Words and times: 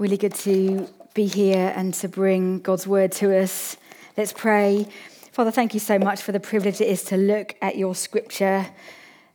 Really 0.00 0.16
good 0.16 0.34
to 0.36 0.88
be 1.12 1.26
here 1.26 1.74
and 1.76 1.92
to 1.92 2.08
bring 2.08 2.60
God's 2.60 2.86
word 2.86 3.12
to 3.12 3.38
us. 3.38 3.76
Let's 4.16 4.32
pray. 4.32 4.86
Father, 5.30 5.50
thank 5.50 5.74
you 5.74 5.80
so 5.80 5.98
much 5.98 6.22
for 6.22 6.32
the 6.32 6.40
privilege 6.40 6.80
it 6.80 6.88
is 6.88 7.04
to 7.04 7.18
look 7.18 7.54
at 7.60 7.76
your 7.76 7.94
scripture. 7.94 8.66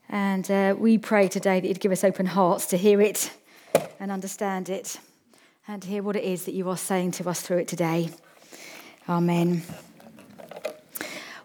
And 0.09 0.49
uh, 0.49 0.73
we 0.75 0.97
pray 0.97 1.27
today 1.27 1.59
that 1.59 1.67
you'd 1.67 1.79
give 1.79 1.91
us 1.91 2.03
open 2.03 2.25
hearts 2.25 2.65
to 2.69 2.77
hear 2.77 2.99
it 2.99 3.31
and 3.99 4.11
understand 4.11 4.69
it 4.69 4.99
and 5.67 5.83
to 5.83 5.87
hear 5.87 6.01
what 6.01 6.15
it 6.15 6.23
is 6.23 6.45
that 6.45 6.55
you 6.55 6.67
are 6.71 6.77
saying 6.77 7.11
to 7.11 7.29
us 7.29 7.41
through 7.41 7.57
it 7.59 7.67
today. 7.67 8.09
Amen. 9.07 9.61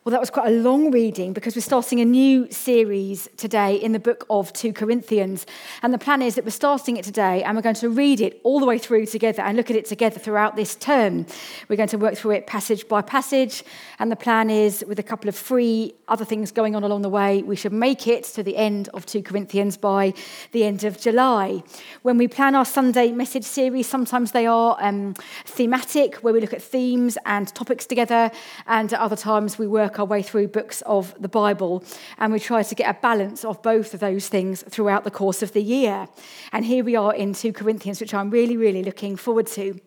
Well, 0.02 0.12
that 0.12 0.20
was 0.20 0.30
quite 0.30 0.46
a 0.46 0.56
long 0.56 0.90
reading 0.90 1.34
because 1.34 1.54
we're 1.54 1.60
starting 1.60 2.00
a 2.00 2.06
new 2.06 2.50
series 2.50 3.28
today 3.36 3.76
in 3.76 3.92
the 3.92 3.98
book 3.98 4.24
of 4.30 4.50
2 4.54 4.72
Corinthians. 4.72 5.44
And 5.82 5.92
the 5.92 5.98
plan 5.98 6.22
is 6.22 6.36
that 6.36 6.44
we're 6.46 6.52
starting 6.52 6.96
it 6.96 7.04
today 7.04 7.42
and 7.42 7.54
we're 7.54 7.60
going 7.60 7.74
to 7.74 7.90
read 7.90 8.22
it 8.22 8.40
all 8.42 8.60
the 8.60 8.66
way 8.66 8.78
through 8.78 9.04
together 9.04 9.42
and 9.42 9.58
look 9.58 9.68
at 9.68 9.76
it 9.76 9.84
together 9.84 10.18
throughout 10.18 10.56
this 10.56 10.74
term. 10.74 11.26
We're 11.68 11.76
going 11.76 11.90
to 11.90 11.98
work 11.98 12.14
through 12.14 12.30
it 12.30 12.46
passage 12.46 12.88
by 12.88 13.02
passage. 13.02 13.62
And 13.98 14.10
the 14.10 14.16
plan 14.16 14.48
is, 14.48 14.82
with 14.88 14.98
a 14.98 15.02
couple 15.02 15.28
of 15.28 15.36
free 15.36 15.92
other 16.08 16.24
things 16.24 16.50
going 16.50 16.74
on 16.74 16.82
along 16.82 17.02
the 17.02 17.10
way, 17.10 17.42
we 17.42 17.54
should 17.54 17.74
make 17.74 18.06
it 18.06 18.24
to 18.24 18.42
the 18.42 18.56
end 18.56 18.88
of 18.94 19.04
2 19.04 19.22
Corinthians 19.22 19.76
by 19.76 20.14
the 20.52 20.64
end 20.64 20.82
of 20.82 20.98
July. 20.98 21.62
When 22.00 22.16
we 22.16 22.26
plan 22.26 22.54
our 22.54 22.64
Sunday 22.64 23.12
message 23.12 23.44
series, 23.44 23.86
sometimes 23.86 24.32
they 24.32 24.46
are 24.46 24.78
um, 24.80 25.12
thematic, 25.44 26.16
where 26.16 26.32
we 26.32 26.40
look 26.40 26.54
at 26.54 26.62
themes 26.62 27.18
and 27.26 27.54
topics 27.54 27.84
together. 27.84 28.30
And 28.66 28.90
at 28.94 28.98
other 28.98 29.14
times 29.14 29.58
we 29.58 29.66
work 29.66 29.89
our 29.98 30.04
way 30.04 30.22
through 30.22 30.48
books 30.48 30.82
of 30.82 31.14
the 31.20 31.28
Bible 31.28 31.84
and 32.18 32.32
we 32.32 32.38
try 32.38 32.62
to 32.62 32.74
get 32.74 32.88
a 32.88 32.98
balance 33.00 33.44
of 33.44 33.62
both 33.62 33.94
of 33.94 34.00
those 34.00 34.28
things 34.28 34.62
throughout 34.68 35.04
the 35.04 35.10
course 35.10 35.42
of 35.42 35.52
the 35.52 35.62
year. 35.62 36.08
And 36.52 36.64
here 36.64 36.84
we 36.84 36.96
are 36.96 37.14
in 37.14 37.34
2 37.34 37.52
Corinthians, 37.52 38.00
which 38.00 38.14
I'm 38.14 38.30
really, 38.30 38.56
really 38.56 38.82
looking 38.82 39.16
forward 39.16 39.46
to. 39.48 39.78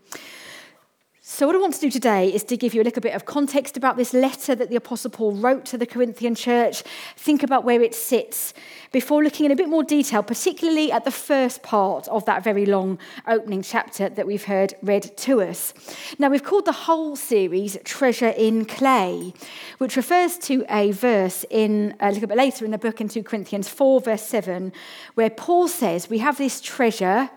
So, 1.26 1.48
what 1.48 1.55
I 1.55 1.59
want 1.59 1.73
to 1.76 1.80
do 1.80 1.90
today 1.90 2.27
is 2.34 2.44
to 2.44 2.58
give 2.58 2.73
you 2.73 2.82
a 2.82 2.84
little 2.84 3.02
bit 3.02 3.16
of 3.16 3.23
context 3.23 3.78
about 3.78 3.95
this 3.95 4.14
letter 4.14 4.56
that 4.56 4.70
the 4.70 4.75
Apostle 4.75 5.09
Paul 5.09 5.31
wrote 5.31 5.64
to 5.67 5.78
the 5.78 5.86
Corinthian 5.86 6.36
church, 6.36 6.84
think 7.16 7.44
about 7.44 7.64
where 7.64 7.81
it 7.81 7.95
sits, 7.95 8.53
before 8.92 9.23
looking 9.23 9.45
in 9.45 9.52
a 9.53 9.56
bit 9.56 9.70
more 9.70 9.86
detail, 9.86 10.22
particularly 10.22 10.92
at 10.92 11.06
the 11.06 11.12
first 11.12 11.64
part 11.64 12.09
of 12.09 12.25
that 12.25 12.44
very 12.44 12.66
long 12.66 13.00
opening 13.25 13.62
chapter 13.62 14.09
that 14.09 14.28
we've 14.28 14.44
heard 14.44 14.73
read 14.81 15.16
to 15.20 15.42
us. 15.42 15.73
Now, 16.20 16.28
we've 16.28 16.44
called 16.44 16.66
the 16.66 16.73
whole 16.73 17.16
series 17.16 17.78
Treasure 17.86 18.34
in 18.36 18.66
Clay, 18.66 19.34
which 19.78 19.95
refers 19.95 20.38
to 20.40 20.66
a 20.69 20.92
verse 20.92 21.45
in 21.50 21.95
a 22.02 22.12
little 22.12 22.28
bit 22.28 22.38
later 22.38 22.66
in 22.66 22.72
the 22.72 22.78
book 22.78 23.00
in 23.00 23.08
2 23.08 23.23
Corinthians 23.23 23.69
4, 23.69 24.02
verse 24.02 24.23
7, 24.23 24.73
where 25.14 25.30
Paul 25.30 25.69
says, 25.69 26.09
We 26.09 26.17
have 26.17 26.38
this 26.38 26.59
treasure 26.59 27.30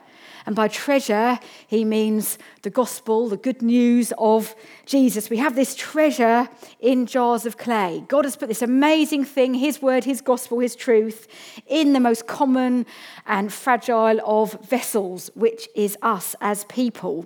and 0.46 0.54
by 0.54 0.68
treasure, 0.68 1.40
he 1.66 1.84
means 1.84 2.38
the 2.62 2.70
gospel, 2.70 3.28
the 3.28 3.36
good 3.36 3.62
news 3.62 4.12
of 4.16 4.54
Jesus. 4.84 5.28
We 5.28 5.38
have 5.38 5.56
this 5.56 5.74
treasure 5.74 6.48
in 6.80 7.06
jars 7.06 7.46
of 7.46 7.58
clay. 7.58 8.04
God 8.06 8.24
has 8.24 8.36
put 8.36 8.48
this 8.48 8.62
amazing 8.62 9.24
thing, 9.24 9.54
his 9.54 9.82
word, 9.82 10.04
his 10.04 10.20
gospel, 10.20 10.60
his 10.60 10.76
truth, 10.76 11.26
in 11.66 11.92
the 11.92 12.00
most 12.00 12.28
common 12.28 12.86
and 13.26 13.52
fragile 13.52 14.20
of 14.24 14.52
vessels, 14.64 15.30
which 15.34 15.68
is 15.74 15.98
us 16.00 16.36
as 16.40 16.64
people. 16.64 17.24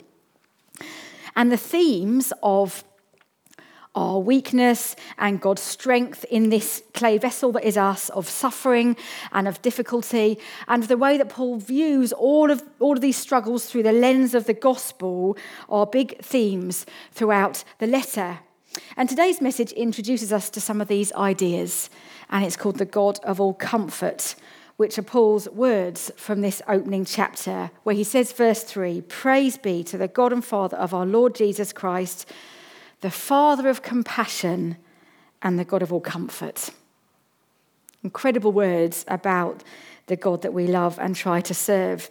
And 1.36 1.52
the 1.52 1.58
themes 1.58 2.32
of 2.42 2.82
our 3.94 4.20
weakness 4.20 4.94
and 5.18 5.40
God's 5.40 5.62
strength 5.62 6.24
in 6.30 6.50
this 6.50 6.82
clay 6.94 7.18
vessel 7.18 7.52
that 7.52 7.64
is 7.64 7.76
us, 7.76 8.08
of 8.10 8.28
suffering 8.28 8.96
and 9.32 9.48
of 9.48 9.60
difficulty, 9.62 10.38
and 10.68 10.84
the 10.84 10.96
way 10.96 11.18
that 11.18 11.28
Paul 11.28 11.56
views 11.56 12.12
all 12.12 12.50
of, 12.50 12.62
all 12.78 12.94
of 12.94 13.00
these 13.00 13.16
struggles 13.16 13.66
through 13.66 13.82
the 13.82 13.92
lens 13.92 14.34
of 14.34 14.46
the 14.46 14.54
gospel 14.54 15.36
are 15.68 15.86
big 15.86 16.20
themes 16.22 16.86
throughout 17.10 17.64
the 17.78 17.86
letter. 17.86 18.40
And 18.96 19.08
today's 19.08 19.40
message 19.40 19.72
introduces 19.72 20.32
us 20.32 20.48
to 20.50 20.60
some 20.60 20.80
of 20.80 20.88
these 20.88 21.12
ideas, 21.14 21.90
and 22.28 22.44
it's 22.44 22.56
called 22.56 22.78
the 22.78 22.84
God 22.84 23.18
of 23.24 23.40
all 23.40 23.54
comfort, 23.54 24.36
which 24.76 24.96
are 24.98 25.02
Paul's 25.02 25.48
words 25.50 26.12
from 26.16 26.40
this 26.40 26.62
opening 26.68 27.04
chapter, 27.04 27.72
where 27.82 27.96
he 27.96 28.04
says, 28.04 28.32
verse 28.32 28.62
3 28.62 29.00
Praise 29.02 29.58
be 29.58 29.82
to 29.84 29.98
the 29.98 30.06
God 30.06 30.32
and 30.32 30.44
Father 30.44 30.76
of 30.76 30.94
our 30.94 31.04
Lord 31.04 31.34
Jesus 31.34 31.72
Christ 31.72 32.30
the 33.00 33.10
Father 33.10 33.68
of 33.68 33.82
compassion 33.82 34.76
and 35.42 35.58
the 35.58 35.64
God 35.64 35.82
of 35.82 35.92
all 35.92 36.00
comfort. 36.00 36.70
Incredible 38.02 38.52
words 38.52 39.04
about 39.08 39.62
the 40.06 40.16
God 40.16 40.42
that 40.42 40.52
we 40.52 40.66
love 40.66 40.98
and 40.98 41.14
try 41.14 41.40
to 41.40 41.54
serve. 41.54 42.10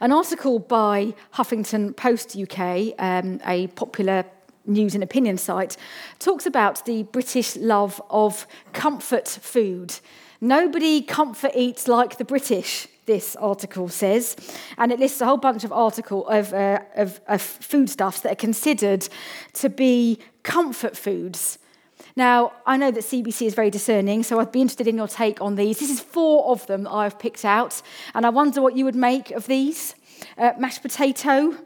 An 0.00 0.12
article 0.12 0.58
by 0.58 1.14
Huffington 1.34 1.96
Post 1.96 2.36
UK, 2.36 2.94
um, 2.98 3.40
a 3.46 3.66
popular 3.68 4.24
news 4.66 4.94
and 4.94 5.02
opinion 5.02 5.38
site, 5.38 5.76
talks 6.18 6.46
about 6.46 6.84
the 6.84 7.04
British 7.04 7.56
love 7.56 8.00
of 8.10 8.46
comfort 8.72 9.26
food. 9.26 9.94
Nobody 10.40 11.02
comfort 11.02 11.52
eats 11.54 11.88
like 11.88 12.18
the 12.18 12.24
British 12.24 12.86
this 13.08 13.34
article 13.36 13.88
says, 13.88 14.36
and 14.76 14.92
it 14.92 15.00
lists 15.00 15.20
a 15.20 15.26
whole 15.26 15.38
bunch 15.38 15.64
of 15.64 15.72
article 15.72 16.28
of, 16.28 16.54
uh, 16.54 16.78
of, 16.94 17.20
of 17.26 17.42
foodstuffs 17.42 18.20
that 18.20 18.32
are 18.32 18.36
considered 18.36 19.08
to 19.54 19.68
be 19.68 20.20
comfort 20.44 20.96
foods. 20.96 21.58
Now, 22.14 22.52
I 22.66 22.76
know 22.76 22.90
that 22.90 23.02
CBC 23.02 23.46
is 23.46 23.54
very 23.54 23.70
discerning, 23.70 24.22
so 24.22 24.38
I'd 24.38 24.52
be 24.52 24.60
interested 24.60 24.86
in 24.86 24.96
your 24.96 25.08
take 25.08 25.40
on 25.40 25.56
these. 25.56 25.78
This 25.80 25.90
is 25.90 26.00
four 26.00 26.52
of 26.52 26.66
them 26.66 26.84
that 26.84 26.92
I've 26.92 27.18
picked 27.18 27.44
out, 27.44 27.82
and 28.14 28.24
I 28.24 28.28
wonder 28.28 28.62
what 28.62 28.76
you 28.76 28.84
would 28.84 28.94
make 28.94 29.30
of 29.32 29.46
these 29.46 29.94
uh, 30.36 30.52
mashed 30.58 30.82
potato, 30.82 31.56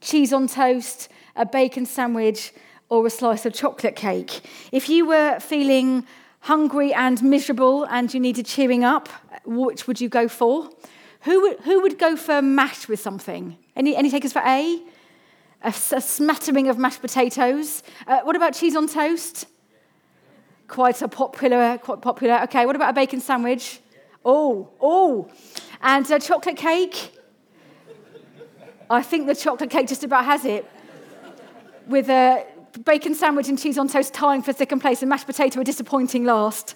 cheese 0.00 0.32
on 0.32 0.46
toast, 0.46 1.08
a 1.36 1.44
bacon 1.44 1.86
sandwich, 1.86 2.52
or 2.88 3.06
a 3.06 3.10
slice 3.10 3.44
of 3.44 3.52
chocolate 3.52 3.96
cake. 3.96 4.42
If 4.70 4.88
you 4.88 5.06
were 5.06 5.40
feeling 5.40 6.06
hungry 6.44 6.92
and 6.92 7.22
miserable 7.22 7.84
and 7.84 8.12
you 8.12 8.20
needed 8.20 8.44
cheering 8.44 8.84
up, 8.84 9.08
which 9.46 9.86
would 9.86 9.98
you 9.98 10.10
go 10.10 10.28
for? 10.28 10.68
Who 11.22 11.40
would, 11.40 11.60
who 11.60 11.80
would 11.80 11.98
go 11.98 12.16
for 12.16 12.42
mash 12.42 12.86
with 12.86 13.00
something? 13.00 13.56
Any, 13.74 13.96
any 13.96 14.10
takers 14.10 14.34
for 14.34 14.42
A? 14.44 14.82
A, 15.62 15.68
a 15.68 16.00
smattering 16.02 16.68
of 16.68 16.76
mashed 16.76 17.00
potatoes. 17.00 17.82
Uh, 18.06 18.20
what 18.24 18.36
about 18.36 18.52
cheese 18.52 18.76
on 18.76 18.86
toast? 18.88 19.46
Quite 20.68 21.00
a 21.00 21.08
popular, 21.08 21.78
quite 21.78 22.02
popular. 22.02 22.42
Okay, 22.42 22.66
what 22.66 22.76
about 22.76 22.90
a 22.90 22.92
bacon 22.92 23.20
sandwich? 23.20 23.80
Oh, 24.22 24.68
oh. 24.82 25.30
And 25.80 26.10
a 26.10 26.18
chocolate 26.18 26.58
cake? 26.58 27.18
I 28.90 29.00
think 29.00 29.26
the 29.26 29.34
chocolate 29.34 29.70
cake 29.70 29.88
just 29.88 30.04
about 30.04 30.26
has 30.26 30.44
it. 30.44 30.70
With 31.86 32.10
a 32.10 32.44
bacon 32.80 33.14
sandwich 33.14 33.48
and 33.48 33.58
cheese 33.58 33.78
on 33.78 33.88
toast 33.88 34.14
tying 34.14 34.42
for 34.42 34.52
second 34.52 34.80
place 34.80 35.02
and 35.02 35.08
mashed 35.08 35.26
potato 35.26 35.60
a 35.60 35.64
disappointing 35.64 36.24
last. 36.24 36.74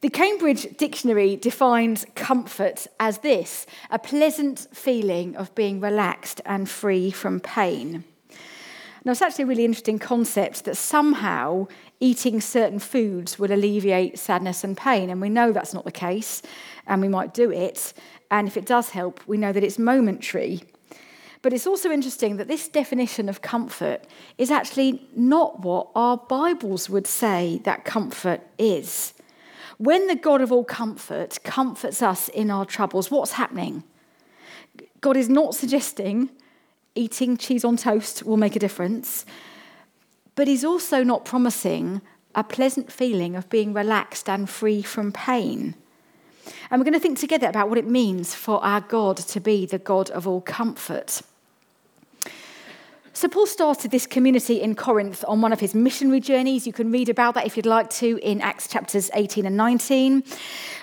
The 0.00 0.10
Cambridge 0.10 0.76
Dictionary 0.76 1.34
defines 1.36 2.04
comfort 2.14 2.86
as 3.00 3.18
this 3.18 3.64
a 3.90 3.98
pleasant 3.98 4.68
feeling 4.70 5.34
of 5.34 5.54
being 5.54 5.80
relaxed 5.80 6.42
and 6.44 6.68
free 6.68 7.10
from 7.10 7.40
pain. 7.40 8.04
Now, 9.04 9.12
it's 9.12 9.22
actually 9.22 9.44
a 9.44 9.46
really 9.46 9.64
interesting 9.64 9.98
concept 9.98 10.64
that 10.64 10.76
somehow 10.76 11.68
eating 12.00 12.40
certain 12.40 12.78
foods 12.78 13.38
will 13.38 13.52
alleviate 13.52 14.18
sadness 14.18 14.64
and 14.64 14.76
pain. 14.76 15.10
And 15.10 15.20
we 15.20 15.28
know 15.28 15.52
that's 15.52 15.74
not 15.74 15.84
the 15.84 15.92
case, 15.92 16.42
and 16.86 17.00
we 17.00 17.08
might 17.08 17.32
do 17.32 17.50
it. 17.50 17.94
And 18.30 18.48
if 18.48 18.56
it 18.56 18.66
does 18.66 18.90
help, 18.90 19.20
we 19.26 19.36
know 19.36 19.52
that 19.52 19.62
it's 19.62 19.78
momentary. 19.78 20.64
But 21.44 21.52
it's 21.52 21.66
also 21.66 21.90
interesting 21.90 22.38
that 22.38 22.48
this 22.48 22.68
definition 22.68 23.28
of 23.28 23.42
comfort 23.42 24.06
is 24.38 24.50
actually 24.50 25.06
not 25.14 25.60
what 25.60 25.88
our 25.94 26.16
Bibles 26.16 26.88
would 26.88 27.06
say 27.06 27.60
that 27.64 27.84
comfort 27.84 28.40
is. 28.56 29.12
When 29.76 30.06
the 30.06 30.14
God 30.14 30.40
of 30.40 30.50
all 30.50 30.64
comfort 30.64 31.38
comforts 31.44 32.00
us 32.00 32.30
in 32.30 32.50
our 32.50 32.64
troubles, 32.64 33.10
what's 33.10 33.32
happening? 33.32 33.84
God 35.02 35.18
is 35.18 35.28
not 35.28 35.54
suggesting 35.54 36.30
eating 36.94 37.36
cheese 37.36 37.62
on 37.62 37.76
toast 37.76 38.22
will 38.22 38.38
make 38.38 38.56
a 38.56 38.58
difference, 38.58 39.26
but 40.36 40.48
He's 40.48 40.64
also 40.64 41.04
not 41.04 41.26
promising 41.26 42.00
a 42.34 42.42
pleasant 42.42 42.90
feeling 42.90 43.36
of 43.36 43.50
being 43.50 43.74
relaxed 43.74 44.30
and 44.30 44.48
free 44.48 44.80
from 44.80 45.12
pain. 45.12 45.74
And 46.70 46.80
we're 46.80 46.84
going 46.84 46.94
to 46.94 47.00
think 47.00 47.18
together 47.18 47.48
about 47.48 47.68
what 47.68 47.76
it 47.76 47.86
means 47.86 48.34
for 48.34 48.64
our 48.64 48.80
God 48.80 49.18
to 49.18 49.40
be 49.40 49.66
the 49.66 49.78
God 49.78 50.08
of 50.08 50.26
all 50.26 50.40
comfort. 50.40 51.20
So, 53.16 53.28
Paul 53.28 53.46
started 53.46 53.92
this 53.92 54.08
community 54.08 54.60
in 54.60 54.74
Corinth 54.74 55.24
on 55.28 55.40
one 55.40 55.52
of 55.52 55.60
his 55.60 55.72
missionary 55.72 56.18
journeys. 56.18 56.66
You 56.66 56.72
can 56.72 56.90
read 56.90 57.08
about 57.08 57.34
that 57.34 57.46
if 57.46 57.56
you'd 57.56 57.64
like 57.64 57.88
to 57.90 58.18
in 58.20 58.40
Acts 58.40 58.66
chapters 58.66 59.08
18 59.14 59.46
and 59.46 59.56
19. 59.56 60.24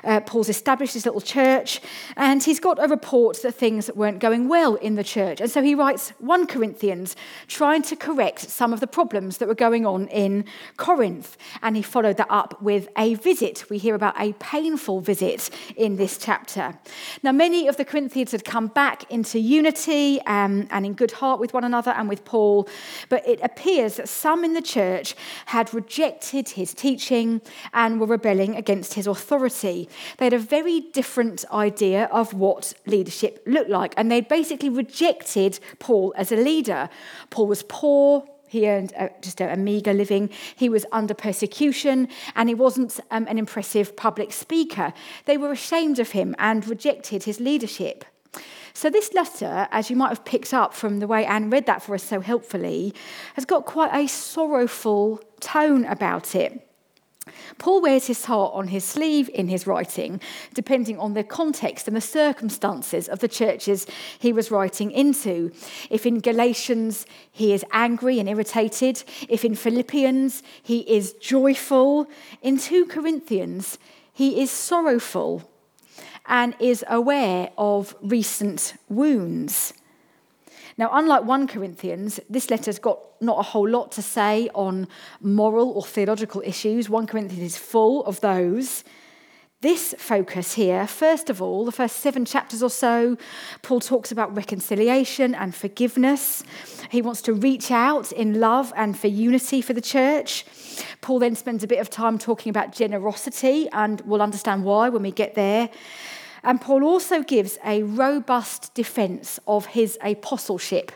Uh, 0.05 0.21
Paul's 0.21 0.47
established 0.47 0.93
his 0.93 1.05
little 1.05 1.19
church, 1.19 1.81
and 2.15 2.41
he's 2.41 2.61
got 2.61 2.81
a 2.81 2.87
report 2.87 3.41
that 3.41 3.51
things 3.51 3.91
weren't 3.95 4.19
going 4.19 4.47
well 4.47 4.75
in 4.75 4.95
the 4.95 5.03
church. 5.03 5.41
And 5.41 5.51
so 5.51 5.61
he 5.61 5.75
writes 5.75 6.11
1 6.19 6.47
Corinthians, 6.47 7.17
trying 7.49 7.81
to 7.81 7.97
correct 7.97 8.49
some 8.49 8.71
of 8.71 8.79
the 8.79 8.87
problems 8.87 9.39
that 9.39 9.49
were 9.49 9.53
going 9.53 9.85
on 9.85 10.07
in 10.07 10.45
Corinth. 10.77 11.35
And 11.61 11.75
he 11.75 11.81
followed 11.81 12.15
that 12.15 12.27
up 12.29 12.61
with 12.61 12.87
a 12.97 13.15
visit. 13.15 13.69
We 13.69 13.77
hear 13.77 13.93
about 13.93 14.15
a 14.17 14.31
painful 14.39 15.01
visit 15.01 15.49
in 15.75 15.97
this 15.97 16.17
chapter. 16.17 16.79
Now, 17.23 17.33
many 17.33 17.67
of 17.67 17.75
the 17.75 17.83
Corinthians 17.83 18.31
had 18.31 18.45
come 18.45 18.67
back 18.67 19.11
into 19.11 19.37
unity 19.37 20.21
um, 20.21 20.69
and 20.71 20.85
in 20.85 20.93
good 20.93 21.11
heart 21.11 21.41
with 21.41 21.53
one 21.53 21.65
another 21.65 21.91
and 21.91 22.07
with 22.07 22.20
Paul, 22.25 22.67
but 23.09 23.27
it 23.27 23.39
appears 23.41 23.95
that 23.97 24.09
some 24.09 24.43
in 24.43 24.53
the 24.53 24.61
church 24.61 25.15
had 25.47 25.73
rejected 25.73 26.49
his 26.49 26.73
teaching 26.73 27.41
and 27.73 27.99
were 27.99 28.07
rebelling 28.07 28.55
against 28.55 28.93
his 28.93 29.07
authority. 29.07 29.89
They 30.17 30.25
had 30.25 30.33
a 30.33 30.39
very 30.39 30.81
different 30.81 31.45
idea 31.51 32.05
of 32.05 32.33
what 32.33 32.73
leadership 32.85 33.43
looked 33.45 33.69
like, 33.69 33.93
and 33.97 34.11
they 34.11 34.21
basically 34.21 34.69
rejected 34.69 35.59
Paul 35.79 36.13
as 36.17 36.31
a 36.31 36.37
leader. 36.37 36.89
Paul 37.29 37.47
was 37.47 37.63
poor, 37.63 38.23
he 38.51 38.69
earned 38.69 38.91
a, 38.97 39.09
just 39.21 39.39
a, 39.39 39.53
a 39.53 39.55
meagre 39.55 39.93
living. 39.93 40.29
He 40.57 40.67
was 40.67 40.85
under 40.91 41.13
persecution 41.13 42.09
and 42.35 42.49
he 42.49 42.55
wasn't 42.55 42.99
um, 43.09 43.25
an 43.29 43.37
impressive 43.37 43.95
public 43.95 44.33
speaker. 44.33 44.91
They 45.23 45.37
were 45.37 45.53
ashamed 45.53 45.99
of 45.99 46.11
him 46.11 46.35
and 46.37 46.67
rejected 46.67 47.23
his 47.23 47.39
leadership. 47.39 48.03
So, 48.73 48.89
this 48.89 49.13
letter, 49.13 49.67
as 49.71 49.89
you 49.89 49.95
might 49.95 50.09
have 50.09 50.25
picked 50.25 50.53
up 50.53 50.73
from 50.73 50.99
the 50.99 51.07
way 51.07 51.25
Anne 51.25 51.49
read 51.49 51.65
that 51.65 51.81
for 51.81 51.95
us 51.95 52.03
so 52.03 52.21
helpfully, 52.21 52.93
has 53.35 53.45
got 53.45 53.65
quite 53.65 53.93
a 53.93 54.07
sorrowful 54.07 55.21
tone 55.39 55.85
about 55.85 56.35
it. 56.35 56.67
Paul 57.57 57.81
wears 57.81 58.07
his 58.07 58.25
heart 58.25 58.53
on 58.55 58.69
his 58.69 58.83
sleeve 58.83 59.29
in 59.33 59.47
his 59.47 59.67
writing, 59.67 60.19
depending 60.53 60.97
on 60.97 61.13
the 61.13 61.23
context 61.23 61.87
and 61.87 61.95
the 61.95 62.01
circumstances 62.01 63.07
of 63.07 63.19
the 63.19 63.27
churches 63.27 63.85
he 64.17 64.33
was 64.33 64.49
writing 64.49 64.91
into. 64.91 65.51
If 65.89 66.05
in 66.05 66.19
Galatians 66.19 67.05
he 67.31 67.53
is 67.53 67.65
angry 67.71 68.19
and 68.19 68.27
irritated, 68.27 69.03
if 69.29 69.45
in 69.45 69.55
Philippians 69.55 70.41
he 70.63 70.79
is 70.79 71.13
joyful, 71.13 72.07
in 72.41 72.57
2 72.57 72.87
Corinthians 72.87 73.77
he 74.11 74.41
is 74.41 74.49
sorrowful 74.49 75.50
and 76.25 76.55
is 76.59 76.83
aware 76.87 77.49
of 77.57 77.95
recent 78.01 78.73
wounds. 78.89 79.73
Now, 80.77 80.89
unlike 80.93 81.25
1 81.25 81.47
Corinthians, 81.47 82.19
this 82.29 82.49
letter's 82.49 82.79
got 82.79 82.99
not 83.21 83.39
a 83.39 83.43
whole 83.43 83.69
lot 83.69 83.91
to 83.93 84.01
say 84.01 84.49
on 84.55 84.87
moral 85.21 85.71
or 85.71 85.83
theological 85.83 86.41
issues. 86.45 86.89
1 86.89 87.07
Corinthians 87.07 87.43
is 87.43 87.57
full 87.57 88.05
of 88.05 88.21
those. 88.21 88.83
This 89.61 89.93
focus 89.99 90.53
here, 90.55 90.87
first 90.87 91.29
of 91.29 91.39
all, 91.39 91.65
the 91.65 91.71
first 91.71 91.97
seven 91.97 92.25
chapters 92.25 92.63
or 92.63 92.69
so, 92.71 93.15
Paul 93.61 93.79
talks 93.79 94.11
about 94.11 94.35
reconciliation 94.35 95.35
and 95.35 95.53
forgiveness. 95.53 96.43
He 96.89 97.03
wants 97.03 97.21
to 97.23 97.33
reach 97.33 97.69
out 97.69 98.11
in 98.11 98.39
love 98.39 98.73
and 98.75 98.97
for 98.97 99.05
unity 99.05 99.61
for 99.61 99.73
the 99.73 99.81
church. 99.81 100.45
Paul 101.01 101.19
then 101.19 101.35
spends 101.35 101.63
a 101.63 101.67
bit 101.67 101.77
of 101.77 101.91
time 101.91 102.17
talking 102.17 102.49
about 102.49 102.71
generosity, 102.71 103.69
and 103.71 104.01
we'll 104.01 104.23
understand 104.23 104.63
why 104.63 104.89
when 104.89 105.03
we 105.03 105.11
get 105.11 105.35
there. 105.35 105.69
And 106.41 106.59
Paul 106.59 106.83
also 106.83 107.21
gives 107.21 107.59
a 107.63 107.83
robust 107.83 108.73
defense 108.73 109.39
of 109.45 109.67
his 109.67 109.95
apostleship 110.01 110.91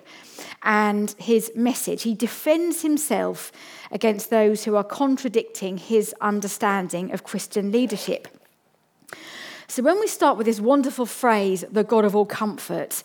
and 0.64 1.14
his 1.20 1.52
message. 1.56 2.02
He 2.02 2.16
defends 2.16 2.82
himself 2.82 3.52
against 3.92 4.32
those 4.32 4.64
who 4.64 4.76
are 4.76 4.84
contradicting 4.84 5.78
his 5.78 6.16
understanding 6.20 7.12
of 7.12 7.24
Christian 7.24 7.72
leadership. 7.72 8.28
So, 9.68 9.82
when 9.82 10.00
we 10.00 10.08
start 10.08 10.38
with 10.38 10.46
this 10.46 10.60
wonderful 10.60 11.06
phrase, 11.06 11.66
the 11.72 11.84
God 11.84 12.06
of 12.06 12.16
all 12.16 12.26
comfort, 12.26 13.02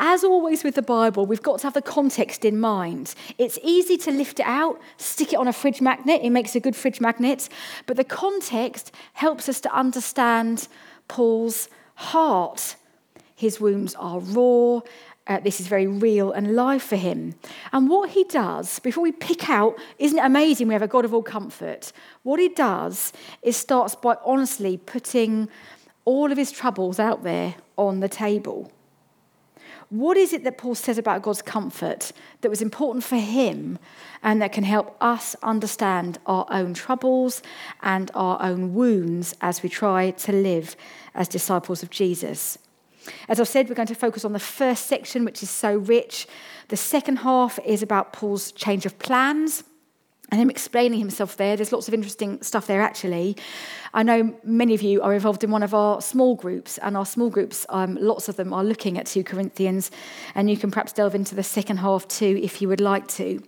as 0.00 0.24
always 0.24 0.64
with 0.64 0.74
the 0.74 0.82
Bible, 0.82 1.24
we've 1.24 1.42
got 1.42 1.60
to 1.60 1.66
have 1.66 1.74
the 1.74 1.82
context 1.82 2.44
in 2.44 2.58
mind. 2.58 3.14
It's 3.38 3.58
easy 3.62 3.96
to 3.98 4.10
lift 4.10 4.40
it 4.40 4.46
out, 4.46 4.80
stick 4.96 5.32
it 5.32 5.36
on 5.36 5.46
a 5.46 5.52
fridge 5.52 5.80
magnet, 5.80 6.20
it 6.22 6.30
makes 6.30 6.56
a 6.56 6.60
good 6.60 6.74
fridge 6.74 7.00
magnet, 7.00 7.48
but 7.86 7.96
the 7.96 8.04
context 8.04 8.92
helps 9.12 9.48
us 9.48 9.60
to 9.60 9.72
understand 9.74 10.68
Paul's 11.06 11.68
heart. 11.94 12.76
His 13.36 13.60
wounds 13.60 13.94
are 13.94 14.18
raw. 14.18 14.80
Uh, 15.26 15.40
this 15.40 15.58
is 15.58 15.68
very 15.68 15.86
real 15.86 16.32
and 16.32 16.54
live 16.54 16.82
for 16.82 16.96
him. 16.96 17.34
And 17.72 17.88
what 17.88 18.10
he 18.10 18.24
does, 18.24 18.78
before 18.80 19.02
we 19.02 19.12
pick 19.12 19.48
out, 19.48 19.78
isn't 19.98 20.18
it 20.18 20.24
amazing 20.24 20.68
we 20.68 20.74
have 20.74 20.82
a 20.82 20.88
God 20.88 21.06
of 21.06 21.14
all 21.14 21.22
comfort? 21.22 21.92
What 22.24 22.40
he 22.40 22.50
does 22.50 23.12
is 23.42 23.56
starts 23.56 23.94
by 23.94 24.16
honestly 24.24 24.76
putting 24.76 25.48
all 26.04 26.30
of 26.30 26.38
his 26.38 26.52
troubles 26.52 26.98
out 26.98 27.22
there 27.22 27.54
on 27.76 28.00
the 28.00 28.08
table. 28.08 28.70
What 29.90 30.16
is 30.16 30.32
it 30.32 30.44
that 30.44 30.58
Paul 30.58 30.74
says 30.74 30.98
about 30.98 31.22
God's 31.22 31.42
comfort 31.42 32.12
that 32.40 32.48
was 32.48 32.62
important 32.62 33.04
for 33.04 33.16
him 33.16 33.78
and 34.22 34.40
that 34.40 34.52
can 34.52 34.64
help 34.64 34.96
us 35.00 35.36
understand 35.42 36.18
our 36.26 36.46
own 36.50 36.74
troubles 36.74 37.42
and 37.82 38.10
our 38.14 38.42
own 38.42 38.74
wounds 38.74 39.34
as 39.40 39.62
we 39.62 39.68
try 39.68 40.10
to 40.10 40.32
live 40.32 40.74
as 41.14 41.28
disciples 41.28 41.82
of 41.82 41.90
Jesus? 41.90 42.58
As 43.28 43.38
I've 43.38 43.48
said, 43.48 43.68
we're 43.68 43.74
going 43.74 43.86
to 43.88 43.94
focus 43.94 44.24
on 44.24 44.32
the 44.32 44.38
first 44.38 44.86
section, 44.86 45.24
which 45.24 45.42
is 45.42 45.50
so 45.50 45.76
rich. 45.76 46.26
The 46.68 46.76
second 46.76 47.18
half 47.18 47.58
is 47.64 47.82
about 47.82 48.12
Paul's 48.14 48.50
change 48.52 48.86
of 48.86 48.98
plans 48.98 49.62
and 50.34 50.42
him 50.42 50.50
explaining 50.50 50.98
himself 50.98 51.36
there. 51.36 51.54
There's 51.54 51.70
lots 51.70 51.86
of 51.86 51.94
interesting 51.94 52.42
stuff 52.42 52.66
there, 52.66 52.82
actually. 52.82 53.36
I 53.94 54.02
know 54.02 54.34
many 54.42 54.74
of 54.74 54.82
you 54.82 55.00
are 55.00 55.14
involved 55.14 55.44
in 55.44 55.52
one 55.52 55.62
of 55.62 55.72
our 55.72 56.02
small 56.02 56.34
groups, 56.34 56.76
and 56.78 56.96
our 56.96 57.06
small 57.06 57.30
groups, 57.30 57.64
um, 57.68 57.96
lots 58.00 58.28
of 58.28 58.34
them 58.34 58.52
are 58.52 58.64
looking 58.64 58.98
at 58.98 59.06
2 59.06 59.22
Corinthians, 59.22 59.92
and 60.34 60.50
you 60.50 60.56
can 60.56 60.72
perhaps 60.72 60.92
delve 60.92 61.14
into 61.14 61.36
the 61.36 61.44
second 61.44 61.76
half 61.76 62.08
too 62.08 62.40
if 62.42 62.60
you 62.60 62.68
would 62.68 62.80
like 62.80 63.06
to. 63.06 63.44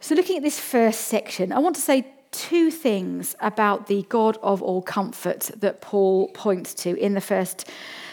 So, 0.00 0.14
looking 0.14 0.38
at 0.38 0.42
this 0.42 0.58
first 0.58 1.02
section, 1.02 1.52
I 1.52 1.58
want 1.58 1.76
to 1.76 1.82
say 1.82 2.06
two 2.30 2.70
things 2.70 3.36
about 3.40 3.88
the 3.88 4.06
God 4.08 4.38
of 4.42 4.62
all 4.62 4.80
comfort 4.80 5.50
that 5.58 5.82
Paul 5.82 6.28
points 6.28 6.72
to 6.76 6.96
in 6.96 7.12
the 7.12 7.20
first 7.20 7.68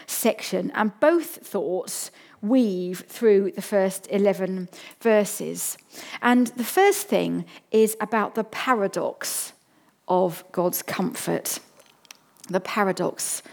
section, 0.08 0.72
and 0.76 0.92
both 1.00 1.38
thoughts 1.48 2.12
weave 2.42 3.06
through 3.08 3.52
the 3.52 3.62
first 3.62 4.08
11 4.10 4.70
verses. 5.02 5.78
And 6.22 6.48
the 6.48 6.64
first 6.64 7.08
thing 7.08 7.46
is 7.72 7.98
about 8.00 8.36
the 8.36 8.44
paradox 8.44 9.54
of 10.08 10.44
God's 10.52 10.82
comfort. 10.82 11.60
The 12.50 12.60
paradox. 12.60 13.44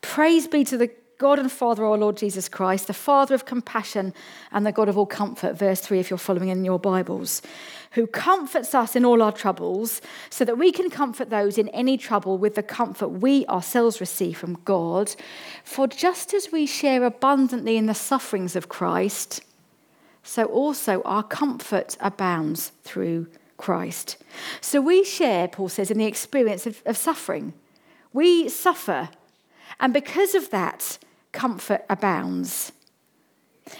Praise 0.00 0.46
be 0.46 0.64
to 0.64 0.78
the 0.78 0.90
God 1.18 1.38
and 1.38 1.50
Father, 1.50 1.84
our 1.84 1.96
Lord 1.96 2.18
Jesus 2.18 2.46
Christ, 2.46 2.88
the 2.88 2.92
Father 2.92 3.34
of 3.34 3.46
compassion 3.46 4.12
and 4.52 4.66
the 4.66 4.72
God 4.72 4.88
of 4.88 4.98
all 4.98 5.06
comfort, 5.06 5.54
verse 5.54 5.80
3, 5.80 5.98
if 5.98 6.10
you're 6.10 6.18
following 6.18 6.50
in 6.50 6.62
your 6.62 6.78
Bibles, 6.78 7.40
who 7.92 8.06
comforts 8.06 8.74
us 8.74 8.94
in 8.94 9.04
all 9.04 9.22
our 9.22 9.32
troubles, 9.32 10.02
so 10.28 10.44
that 10.44 10.58
we 10.58 10.70
can 10.70 10.90
comfort 10.90 11.30
those 11.30 11.56
in 11.56 11.70
any 11.70 11.96
trouble 11.96 12.36
with 12.36 12.54
the 12.54 12.62
comfort 12.62 13.08
we 13.08 13.46
ourselves 13.46 13.98
receive 13.98 14.36
from 14.36 14.58
God. 14.66 15.14
For 15.64 15.86
just 15.86 16.34
as 16.34 16.52
we 16.52 16.66
share 16.66 17.02
abundantly 17.04 17.78
in 17.78 17.86
the 17.86 17.94
sufferings 17.94 18.54
of 18.54 18.68
Christ, 18.68 19.40
so 20.22 20.44
also 20.44 21.00
our 21.02 21.22
comfort 21.22 21.96
abounds 21.98 22.72
through 22.84 23.28
Christ. 23.56 24.18
So 24.60 24.82
we 24.82 25.02
share, 25.02 25.48
Paul 25.48 25.70
says, 25.70 25.90
in 25.90 25.96
the 25.96 26.04
experience 26.04 26.66
of, 26.66 26.82
of 26.84 26.98
suffering. 26.98 27.54
We 28.12 28.50
suffer. 28.50 29.08
And 29.80 29.94
because 29.94 30.34
of 30.34 30.50
that, 30.50 30.98
comfort 31.36 31.84
abounds. 31.90 32.72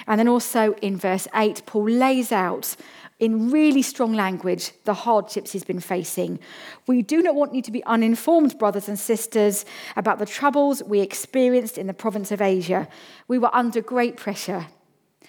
And 0.06 0.18
then 0.20 0.28
also 0.28 0.74
in 0.74 0.96
verse 0.96 1.26
8, 1.34 1.62
Paul 1.64 1.88
lays 1.88 2.30
out 2.30 2.76
in 3.18 3.50
really 3.50 3.80
strong 3.82 4.12
language 4.12 4.72
the 4.84 4.92
hardships 4.92 5.52
he's 5.52 5.64
been 5.64 5.80
facing. 5.80 6.38
We 6.86 7.00
do 7.02 7.22
not 7.22 7.34
want 7.34 7.54
you 7.54 7.62
to 7.62 7.70
be 7.70 7.82
uninformed, 7.84 8.58
brothers 8.58 8.88
and 8.88 8.98
sisters, 8.98 9.64
about 9.96 10.18
the 10.18 10.26
troubles 10.26 10.82
we 10.82 11.00
experienced 11.00 11.78
in 11.78 11.86
the 11.86 11.94
province 11.94 12.30
of 12.30 12.42
Asia. 12.42 12.88
We 13.26 13.38
were 13.38 13.54
under 13.54 13.80
great 13.80 14.16
pressure, 14.18 14.66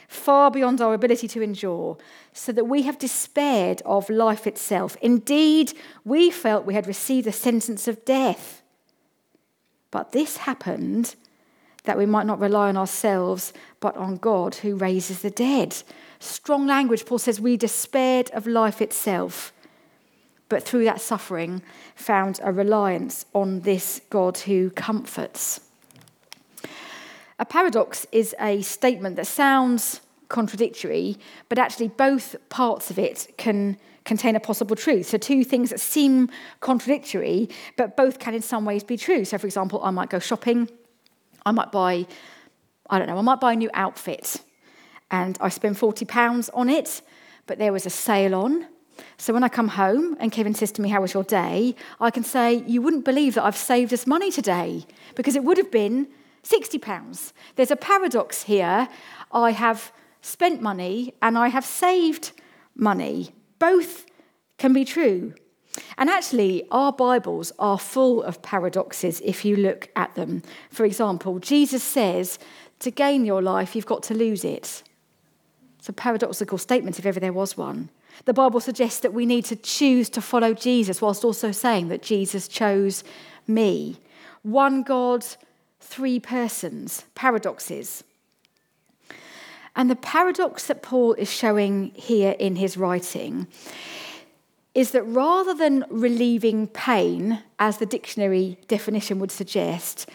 far 0.10 0.52
beyond 0.52 0.82
our 0.82 0.94
ability 0.94 1.30
to 1.30 1.42
endure, 1.42 1.98
so 2.34 2.52
that 2.52 2.66
we 2.66 2.82
have 2.82 3.00
despaired 3.00 3.82
of 3.86 4.10
life 4.10 4.46
itself. 4.46 4.98
Indeed, 5.02 5.72
we 6.04 6.30
felt 6.30 6.66
we 6.66 6.74
had 6.74 6.88
received 6.88 7.28
a 7.28 7.32
sentence 7.32 7.88
of 7.88 8.04
death. 8.04 8.64
But 9.92 10.12
this 10.12 10.38
happened 10.38 11.16
that 11.88 11.98
we 11.98 12.06
might 12.06 12.28
not 12.28 12.40
rely 12.40 12.70
on 12.70 12.78
ourselves, 12.78 13.52
but 13.80 13.98
on 13.98 14.18
God 14.18 14.56
who 14.56 14.76
raises 14.76 15.22
the 15.22 15.32
dead. 15.32 15.76
Strong 16.20 16.68
language, 16.68 17.06
Paul 17.06 17.18
says, 17.18 17.42
we 17.42 17.58
despaired 17.58 18.30
of 18.32 18.46
life 18.46 18.82
itself, 18.82 19.52
but 20.50 20.64
through 20.64 20.86
that 20.86 21.02
suffering 21.02 21.62
found 21.96 22.40
a 22.44 22.52
reliance 22.52 23.26
on 23.34 23.62
this 23.62 24.02
God 24.10 24.38
who 24.38 24.70
comforts. 24.70 25.62
A 27.40 27.46
paradox 27.46 28.06
is 28.12 28.36
a 28.40 28.62
statement 28.62 29.16
that 29.16 29.28
sounds 29.28 30.02
contradictory, 30.28 31.18
but 31.50 31.58
actually 31.58 31.88
both 31.88 32.36
parts 32.50 32.90
of 32.92 33.00
it 33.00 33.34
can 33.38 33.78
contain 34.06 34.36
a 34.36 34.40
possible 34.40 34.76
truth. 34.76 35.06
So, 35.08 35.18
two 35.18 35.44
things 35.44 35.70
that 35.70 35.80
seem 35.80 36.30
contradictory, 36.62 37.50
but 37.76 37.96
both 37.96 38.20
can 38.20 38.34
in 38.34 38.42
some 38.42 38.66
ways 38.66 38.84
be 38.84 38.98
true. 38.98 39.26
So, 39.26 39.38
for 39.38 39.46
example, 39.46 39.82
I 39.84 39.92
might 39.92 40.10
go 40.10 40.20
shopping, 40.20 40.70
I 41.48 41.52
might 41.52 41.72
buy, 41.72 42.06
I 42.90 43.00
don't 43.00 43.08
know, 43.08 43.18
I 43.18 43.22
might 43.22 43.40
buy 43.40 43.54
a 43.54 43.56
new 43.56 43.70
outfit 43.74 44.42
and 45.10 45.38
I 45.40 45.48
spend 45.48 45.78
£40 45.78 46.50
on 46.54 46.70
it, 46.70 47.02
but 47.46 47.58
there 47.58 47.72
was 47.72 47.86
a 47.86 47.90
sale 47.90 48.36
on. 48.36 48.68
So 49.18 49.34
when 49.34 49.44
I 49.44 49.48
come 49.48 49.70
home 49.70 50.18
and 50.20 50.30
Kevin 50.30 50.54
says 50.54 50.74
to 50.74 50.82
me, 50.82 50.90
How 50.90 51.02
was 51.02 51.14
your 51.14 51.24
day? 51.24 51.76
I 52.02 52.12
can 52.12 52.24
say, 52.24 52.64
You 52.68 52.82
wouldn't 52.82 53.06
believe 53.06 53.36
that 53.36 53.46
I've 53.46 53.56
saved 53.56 53.94
us 53.94 54.06
money 54.06 54.30
today 54.30 54.86
because 55.16 55.36
it 55.36 55.44
would 55.46 55.58
have 55.58 55.72
been 55.72 56.08
£60. 56.44 57.32
There's 57.56 57.72
a 57.72 57.76
paradox 57.76 58.44
here. 58.44 58.90
I 59.32 59.52
have 59.52 59.94
spent 60.22 60.62
money 60.62 61.14
and 61.22 61.38
I 61.38 61.48
have 61.48 61.66
saved 61.66 62.34
money. 62.76 63.32
Both 63.60 64.06
can 64.58 64.74
be 64.74 64.84
true. 64.84 65.34
And 65.98 66.10
actually, 66.10 66.68
our 66.72 66.92
Bibles 66.92 67.52
are 67.60 67.78
full 67.78 68.24
of 68.24 68.42
paradoxes 68.42 69.22
if 69.24 69.46
you 69.46 69.56
look 69.56 69.90
at 69.96 70.16
them. 70.16 70.44
For 70.72 70.86
example, 70.86 71.40
Jesus 71.40 71.84
says, 71.84 72.40
To 72.80 72.92
gain 72.92 73.26
your 73.26 73.42
life, 73.42 73.76
you've 73.76 73.86
got 73.86 74.04
to 74.04 74.14
lose 74.14 74.44
it. 74.44 74.84
It's 75.80 75.90
a 75.90 75.94
paradoxical 75.94 76.58
statement 76.58 77.00
if 77.00 77.06
ever 77.06 77.20
there 77.20 77.34
was 77.34 77.58
one. 77.58 77.90
The 78.26 78.34
Bible 78.34 78.60
suggests 78.60 79.00
that 79.02 79.14
we 79.14 79.26
need 79.26 79.46
to 79.46 79.56
choose 79.56 80.10
to 80.10 80.22
follow 80.22 80.54
Jesus, 80.54 81.02
whilst 81.02 81.24
also 81.24 81.52
saying 81.52 81.90
that 81.90 82.02
Jesus 82.02 82.48
chose 82.48 83.04
me. 83.48 83.98
One 84.42 84.84
God, 84.84 85.26
three 85.80 86.20
persons. 86.20 87.06
Paradoxes. 87.16 88.04
And 89.76 89.92
the 89.92 89.96
paradox 89.96 90.66
that 90.68 90.82
Paul 90.82 91.14
is 91.14 91.32
showing 91.32 91.92
here 91.94 92.36
in 92.40 92.56
his 92.56 92.78
writing 92.78 93.46
is 94.78 94.92
that 94.92 95.02
rather 95.02 95.56
than 95.56 95.84
relieving 95.90 96.68
pain, 96.68 97.42
as 97.58 97.80
the 97.80 97.86
dictionary 97.88 98.60
definition 98.68 99.18
would 99.18 99.32
suggest, 99.32 100.08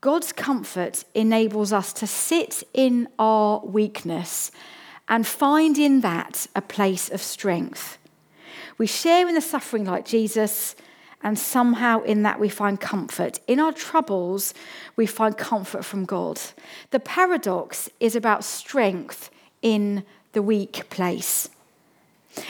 God's 0.00 0.32
comfort 0.32 1.04
enables 1.14 1.74
us 1.74 1.92
to 1.92 2.06
sit 2.06 2.62
in 2.72 3.06
our 3.18 3.60
weakness 3.60 4.50
and 5.10 5.26
find 5.26 5.76
in 5.76 6.00
that 6.00 6.46
a 6.56 6.62
place 6.62 7.10
of 7.10 7.20
strength. 7.20 7.98
We 8.78 8.86
share 8.86 9.28
in 9.28 9.34
the 9.34 9.42
suffering 9.42 9.84
like 9.84 10.06
Jesus, 10.06 10.74
and 11.22 11.38
somehow 11.38 12.00
in 12.00 12.22
that 12.22 12.40
we 12.40 12.48
find 12.48 12.80
comfort. 12.80 13.40
In 13.46 13.60
our 13.60 13.72
troubles, 13.72 14.54
we 14.96 15.04
find 15.04 15.36
comfort 15.36 15.84
from 15.84 16.06
God. 16.06 16.40
The 16.92 17.00
paradox 17.00 17.90
is 18.00 18.16
about 18.16 18.42
strength 18.42 19.28
in 19.60 20.02
the 20.32 20.40
weak 20.40 20.88
place. 20.88 21.50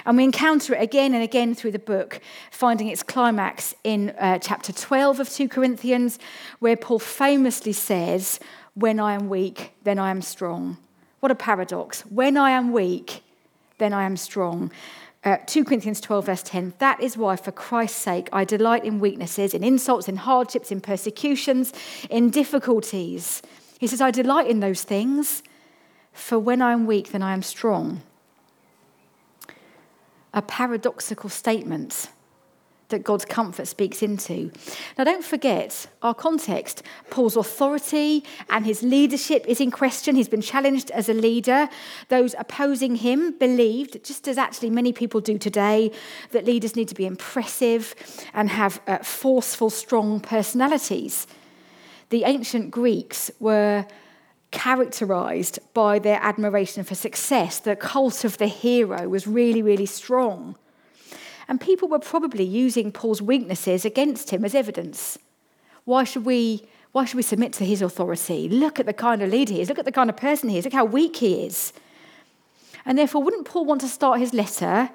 And 0.04 0.16
we 0.16 0.24
encounter 0.24 0.74
it 0.74 0.82
again 0.82 1.14
and 1.14 1.22
again 1.22 1.54
through 1.54 1.72
the 1.72 1.78
book, 1.78 2.20
finding 2.50 2.88
its 2.88 3.02
climax 3.02 3.74
in 3.84 4.10
uh, 4.18 4.38
chapter 4.38 4.72
12 4.72 5.20
of 5.20 5.28
2 5.28 5.48
Corinthians, 5.48 6.18
where 6.58 6.76
Paul 6.76 6.98
famously 6.98 7.72
says, 7.72 8.40
When 8.74 9.00
I 9.00 9.14
am 9.14 9.28
weak, 9.28 9.72
then 9.84 9.98
I 9.98 10.10
am 10.10 10.22
strong. 10.22 10.78
What 11.20 11.32
a 11.32 11.34
paradox. 11.34 12.02
When 12.02 12.36
I 12.36 12.50
am 12.50 12.72
weak, 12.72 13.22
then 13.78 13.92
I 13.92 14.04
am 14.04 14.16
strong. 14.16 14.70
Uh, 15.24 15.36
2 15.46 15.64
Corinthians 15.64 16.00
12, 16.00 16.26
verse 16.26 16.42
10 16.42 16.74
That 16.78 17.02
is 17.02 17.16
why, 17.16 17.36
for 17.36 17.50
Christ's 17.52 17.98
sake, 17.98 18.28
I 18.32 18.44
delight 18.44 18.84
in 18.84 19.00
weaknesses, 19.00 19.52
in 19.52 19.64
insults, 19.64 20.08
in 20.08 20.16
hardships, 20.16 20.70
in 20.70 20.80
persecutions, 20.80 21.72
in 22.08 22.30
difficulties. 22.30 23.42
He 23.78 23.86
says, 23.86 24.00
I 24.00 24.10
delight 24.10 24.48
in 24.48 24.60
those 24.60 24.82
things, 24.82 25.42
for 26.12 26.38
when 26.38 26.62
I 26.62 26.72
am 26.72 26.86
weak, 26.86 27.10
then 27.10 27.22
I 27.22 27.32
am 27.32 27.42
strong. 27.42 28.02
A 30.38 30.42
paradoxical 30.42 31.28
statement 31.28 32.10
that 32.90 33.02
God's 33.02 33.24
comfort 33.24 33.66
speaks 33.66 34.04
into. 34.04 34.52
Now, 34.96 35.02
don't 35.02 35.24
forget 35.24 35.88
our 36.00 36.14
context. 36.14 36.84
Paul's 37.10 37.36
authority 37.36 38.22
and 38.48 38.64
his 38.64 38.84
leadership 38.84 39.44
is 39.48 39.60
in 39.60 39.72
question. 39.72 40.14
He's 40.14 40.28
been 40.28 40.40
challenged 40.40 40.92
as 40.92 41.08
a 41.08 41.12
leader. 41.12 41.68
Those 42.08 42.36
opposing 42.38 42.94
him 42.94 43.36
believed, 43.36 44.04
just 44.04 44.28
as 44.28 44.38
actually 44.38 44.70
many 44.70 44.92
people 44.92 45.20
do 45.20 45.38
today, 45.38 45.90
that 46.30 46.44
leaders 46.44 46.76
need 46.76 46.86
to 46.86 46.94
be 46.94 47.04
impressive 47.04 47.96
and 48.32 48.48
have 48.48 48.80
uh, 48.86 48.98
forceful, 48.98 49.70
strong 49.70 50.20
personalities. 50.20 51.26
The 52.10 52.22
ancient 52.22 52.70
Greeks 52.70 53.32
were 53.40 53.86
characterized 54.50 55.58
by 55.74 55.98
their 55.98 56.18
admiration 56.22 56.84
for 56.84 56.94
success. 56.94 57.58
The 57.58 57.76
cult 57.76 58.24
of 58.24 58.38
the 58.38 58.46
hero 58.46 59.08
was 59.08 59.26
really, 59.26 59.62
really 59.62 59.86
strong. 59.86 60.56
And 61.48 61.60
people 61.60 61.88
were 61.88 61.98
probably 61.98 62.44
using 62.44 62.92
Paul's 62.92 63.22
weaknesses 63.22 63.84
against 63.84 64.30
him 64.30 64.44
as 64.44 64.54
evidence. 64.54 65.18
Why 65.84 66.04
should 66.04 66.24
we, 66.24 66.66
why 66.92 67.04
should 67.04 67.16
we 67.16 67.22
submit 67.22 67.52
to 67.54 67.64
his 67.64 67.80
authority? 67.80 68.48
Look 68.48 68.78
at 68.78 68.86
the 68.86 68.92
kind 68.92 69.22
of 69.22 69.30
leader 69.30 69.54
he 69.54 69.60
is. 69.60 69.68
Look 69.68 69.78
at 69.78 69.86
the 69.86 69.92
kind 69.92 70.10
of 70.10 70.16
person 70.16 70.50
he 70.50 70.58
is. 70.58 70.64
Look 70.64 70.74
how 70.74 70.84
weak 70.84 71.16
he 71.16 71.46
is. 71.46 71.72
And 72.84 72.98
therefore, 72.98 73.22
wouldn't 73.22 73.46
Paul 73.46 73.64
want 73.64 73.80
to 73.82 73.88
start 73.88 74.20
his 74.20 74.34
letter 74.34 74.90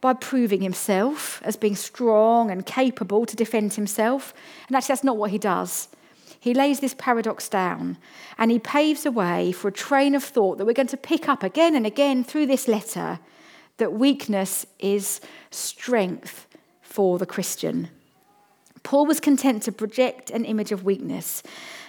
by 0.00 0.14
proving 0.14 0.60
himself 0.60 1.40
as 1.44 1.56
being 1.56 1.76
strong 1.76 2.50
and 2.50 2.66
capable 2.66 3.24
to 3.26 3.36
defend 3.36 3.74
himself? 3.74 4.34
And 4.66 4.76
actually, 4.76 4.94
that's 4.94 5.04
not 5.04 5.16
what 5.16 5.30
he 5.30 5.38
does. 5.38 5.88
He 6.42 6.54
lays 6.54 6.80
this 6.80 6.96
paradox 6.98 7.48
down 7.48 7.98
and 8.36 8.50
he 8.50 8.58
paves 8.58 9.06
a 9.06 9.12
way 9.12 9.52
for 9.52 9.68
a 9.68 9.72
train 9.72 10.16
of 10.16 10.24
thought 10.24 10.58
that 10.58 10.64
we're 10.64 10.72
going 10.72 10.88
to 10.88 10.96
pick 10.96 11.28
up 11.28 11.44
again 11.44 11.76
and 11.76 11.86
again 11.86 12.24
through 12.24 12.46
this 12.46 12.66
letter 12.66 13.20
that 13.76 13.92
weakness 13.92 14.66
is 14.80 15.20
strength 15.52 16.48
for 16.80 17.16
the 17.20 17.26
Christian. 17.26 17.90
Paul 18.82 19.06
was 19.06 19.20
content 19.20 19.62
to 19.62 19.70
project 19.70 20.30
an 20.30 20.44
image 20.44 20.72
of 20.72 20.82
weakness, 20.82 21.44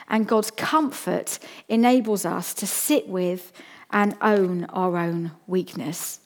and 0.07 0.27
God's 0.27 0.51
comfort 0.51 1.39
enables 1.67 2.24
us 2.24 2.53
to 2.53 2.67
sit 2.67 3.07
with 3.07 3.51
and 3.89 4.15
own 4.22 4.65
our 4.65 4.98
own 4.98 5.31
weakness. 5.48 6.19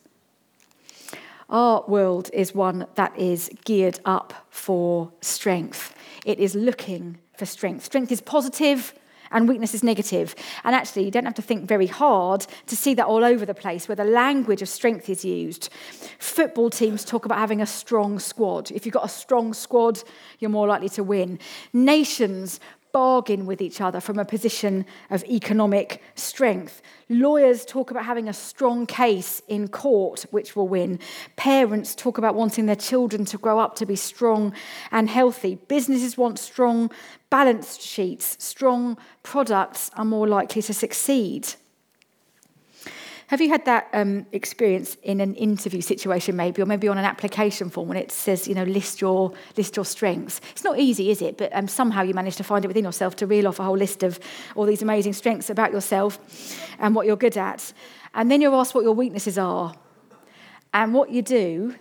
Our 1.49 1.85
world 1.87 2.29
is 2.33 2.53
one 2.53 2.87
that 2.95 3.17
is 3.17 3.49
geared 3.63 4.01
up 4.03 4.33
for 4.49 5.13
strength. 5.21 5.95
It 6.25 6.39
is 6.39 6.55
looking 6.55 7.19
for 7.37 7.45
strength. 7.45 7.85
Strength 7.85 8.11
is 8.11 8.21
positive, 8.21 8.93
and 9.31 9.47
weakness 9.47 9.73
is 9.73 9.83
negative. 9.83 10.35
And 10.63 10.75
actually, 10.75 11.05
you 11.05 11.11
don't 11.11 11.25
have 11.25 11.33
to 11.35 11.41
think 11.41 11.67
very 11.67 11.87
hard 11.87 12.45
to 12.67 12.75
see 12.75 12.93
that 12.95 13.05
all 13.05 13.23
over 13.23 13.45
the 13.45 13.53
place 13.53 13.87
where 13.87 13.95
the 13.95 14.03
language 14.03 14.61
of 14.61 14.69
strength 14.69 15.09
is 15.09 15.25
used. 15.25 15.69
Football 16.19 16.69
teams 16.69 17.03
talk 17.03 17.25
about 17.25 17.39
having 17.39 17.61
a 17.61 17.65
strong 17.65 18.19
squad. 18.19 18.71
If 18.71 18.85
you've 18.85 18.93
got 18.93 19.05
a 19.05 19.09
strong 19.09 19.53
squad, 19.53 20.01
you're 20.39 20.49
more 20.49 20.67
likely 20.67 20.89
to 20.89 21.03
win. 21.03 21.39
Nations 21.73 22.59
bargain 22.91 23.45
with 23.45 23.61
each 23.61 23.81
other 23.81 23.99
from 23.99 24.19
a 24.19 24.25
position 24.25 24.85
of 25.09 25.23
economic 25.25 26.01
strength. 26.15 26.81
Lawyers 27.09 27.65
talk 27.65 27.91
about 27.91 28.05
having 28.05 28.27
a 28.27 28.33
strong 28.33 28.85
case 28.85 29.41
in 29.47 29.67
court, 29.67 30.25
which 30.31 30.55
will 30.55 30.67
win. 30.67 30.99
Parents 31.35 31.95
talk 31.95 32.17
about 32.17 32.35
wanting 32.35 32.65
their 32.65 32.75
children 32.75 33.25
to 33.25 33.37
grow 33.37 33.59
up 33.59 33.75
to 33.75 33.85
be 33.85 33.95
strong 33.95 34.53
and 34.91 35.09
healthy. 35.09 35.55
Businesses 35.67 36.17
want 36.17 36.39
strong 36.39 36.91
balance 37.29 37.81
sheets. 37.81 38.35
Strong 38.43 38.97
products 39.23 39.91
are 39.95 40.05
more 40.05 40.27
likely 40.27 40.61
to 40.61 40.73
succeed. 40.73 41.47
Have 43.27 43.41
you 43.41 43.49
had 43.49 43.65
that 43.65 43.89
um, 43.91 44.25
experience 44.31 44.95
in 45.03 45.19
an 45.19 45.35
interview 45.35 45.81
situation, 45.81 46.37
maybe, 46.37 46.61
or 46.61 46.65
maybe 46.65 46.87
on 46.87 46.97
an 46.97 47.03
application 47.03 47.69
form 47.69 47.89
when 47.89 47.97
it 47.97 48.09
says, 48.09 48.47
you 48.47 48.55
know, 48.55 48.63
list 48.63 49.01
your 49.01 49.33
list 49.57 49.75
your 49.75 49.83
strengths? 49.83 50.39
It's 50.51 50.63
not 50.63 50.79
easy, 50.79 51.11
is 51.11 51.21
it? 51.21 51.37
But 51.37 51.53
um, 51.53 51.67
somehow 51.67 52.03
you 52.03 52.13
manage 52.13 52.37
to 52.37 52.45
find 52.45 52.63
it 52.63 52.69
within 52.69 52.85
yourself 52.85 53.17
to 53.17 53.27
reel 53.27 53.45
off 53.45 53.59
a 53.59 53.63
whole 53.63 53.75
list 53.75 54.01
of 54.01 54.17
all 54.55 54.65
these 54.65 54.81
amazing 54.81 55.11
strengths 55.11 55.49
about 55.49 55.73
yourself 55.73 56.19
and 56.79 56.95
what 56.95 57.05
you're 57.05 57.17
good 57.17 57.35
at, 57.35 57.73
and 58.13 58.31
then 58.31 58.39
you're 58.39 58.55
asked 58.55 58.73
what 58.73 58.85
your 58.85 58.95
weaknesses 58.95 59.37
are, 59.37 59.75
and 60.73 60.93
what 60.93 61.09
you 61.09 61.21
do 61.21 61.75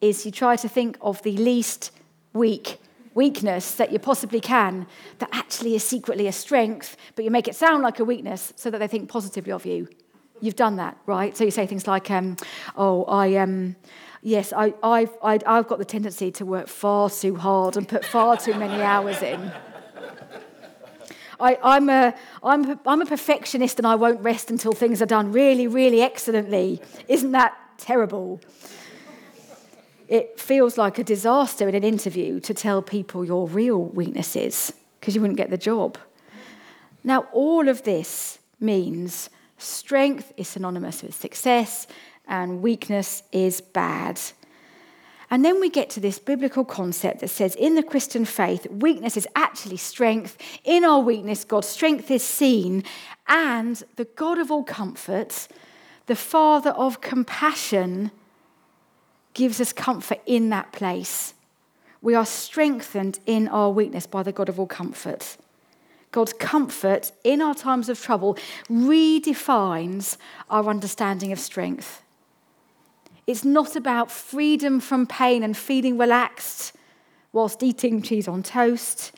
is 0.00 0.24
you 0.24 0.32
try 0.32 0.56
to 0.56 0.68
think 0.68 0.96
of 1.02 1.22
the 1.24 1.36
least 1.36 1.90
weak 2.32 2.78
weakness 3.12 3.72
that 3.76 3.90
you 3.92 3.98
possibly 3.98 4.40
can 4.40 4.86
that 5.18 5.28
actually 5.32 5.74
is 5.74 5.84
secretly 5.84 6.26
a 6.26 6.32
strength, 6.32 6.96
but 7.14 7.24
you 7.24 7.30
make 7.30 7.48
it 7.48 7.54
sound 7.54 7.82
like 7.82 7.98
a 7.98 8.04
weakness 8.04 8.52
so 8.56 8.70
that 8.70 8.78
they 8.78 8.86
think 8.86 9.08
positively 9.08 9.52
of 9.52 9.64
you. 9.66 9.88
You've 10.40 10.56
done 10.56 10.76
that, 10.76 10.96
right? 11.06 11.36
So 11.36 11.44
you 11.44 11.50
say 11.50 11.66
things 11.66 11.86
like, 11.86 12.10
um, 12.10 12.36
oh, 12.76 13.04
I 13.04 13.28
am. 13.28 13.50
Um, 13.50 13.76
yes, 14.22 14.52
I, 14.52 14.74
I've, 14.82 15.16
I, 15.22 15.38
I've 15.46 15.68
got 15.68 15.78
the 15.78 15.84
tendency 15.84 16.30
to 16.32 16.44
work 16.44 16.68
far 16.68 17.08
too 17.08 17.36
hard 17.36 17.76
and 17.76 17.88
put 17.88 18.04
far 18.04 18.36
too 18.36 18.54
many 18.54 18.82
hours 18.82 19.22
in. 19.22 19.52
I, 21.38 21.58
I'm, 21.62 21.88
a, 21.90 22.14
I'm, 22.42 22.70
a, 22.70 22.80
I'm 22.86 23.02
a 23.02 23.06
perfectionist 23.06 23.78
and 23.78 23.86
I 23.86 23.94
won't 23.94 24.20
rest 24.20 24.50
until 24.50 24.72
things 24.72 25.02
are 25.02 25.06
done 25.06 25.32
really, 25.32 25.66
really 25.66 26.00
excellently. 26.00 26.80
Isn't 27.08 27.32
that 27.32 27.56
terrible? 27.78 28.40
It 30.08 30.40
feels 30.40 30.78
like 30.78 30.98
a 30.98 31.04
disaster 31.04 31.68
in 31.68 31.74
an 31.74 31.84
interview 31.84 32.40
to 32.40 32.54
tell 32.54 32.80
people 32.80 33.24
your 33.24 33.48
real 33.48 33.84
weaknesses 33.84 34.72
because 35.00 35.14
you 35.14 35.20
wouldn't 35.20 35.36
get 35.36 35.50
the 35.50 35.58
job. 35.58 35.98
Now, 37.04 37.26
all 37.32 37.68
of 37.68 37.82
this 37.82 38.38
means 38.58 39.28
strength 39.58 40.32
is 40.36 40.48
synonymous 40.48 41.02
with 41.02 41.14
success, 41.14 41.86
and 42.26 42.62
weakness 42.62 43.22
is 43.32 43.60
bad. 43.60 44.20
And 45.30 45.44
then 45.44 45.60
we 45.60 45.70
get 45.70 45.90
to 45.90 46.00
this 46.00 46.18
biblical 46.18 46.64
concept 46.64 47.20
that 47.20 47.28
says 47.28 47.56
in 47.56 47.74
the 47.74 47.82
Christian 47.82 48.24
faith, 48.24 48.66
weakness 48.70 49.16
is 49.16 49.26
actually 49.34 49.76
strength. 49.76 50.36
In 50.64 50.84
our 50.84 51.00
weakness, 51.00 51.44
God's 51.44 51.66
strength 51.66 52.10
is 52.10 52.22
seen. 52.22 52.84
And 53.26 53.82
the 53.96 54.04
God 54.04 54.38
of 54.38 54.52
all 54.52 54.62
comfort, 54.62 55.48
the 56.06 56.14
Father 56.14 56.70
of 56.70 57.00
compassion, 57.00 58.12
gives 59.34 59.60
us 59.60 59.72
comfort 59.72 60.20
in 60.26 60.50
that 60.50 60.72
place. 60.72 61.34
We 62.00 62.14
are 62.14 62.26
strengthened 62.26 63.18
in 63.26 63.48
our 63.48 63.70
weakness 63.70 64.06
by 64.06 64.22
the 64.22 64.32
God 64.32 64.48
of 64.48 64.60
all 64.60 64.66
comfort. 64.66 65.36
God's 66.16 66.32
comfort 66.32 67.12
in 67.24 67.42
our 67.42 67.54
times 67.54 67.90
of 67.90 68.00
trouble 68.00 68.38
redefines 68.70 70.16
our 70.48 70.66
understanding 70.66 71.30
of 71.30 71.38
strength. 71.38 72.00
It's 73.26 73.44
not 73.44 73.76
about 73.76 74.10
freedom 74.10 74.80
from 74.80 75.06
pain 75.06 75.42
and 75.42 75.54
feeling 75.54 75.98
relaxed 75.98 76.72
whilst 77.34 77.62
eating 77.62 78.00
cheese 78.00 78.26
on 78.26 78.42
toast. 78.42 79.12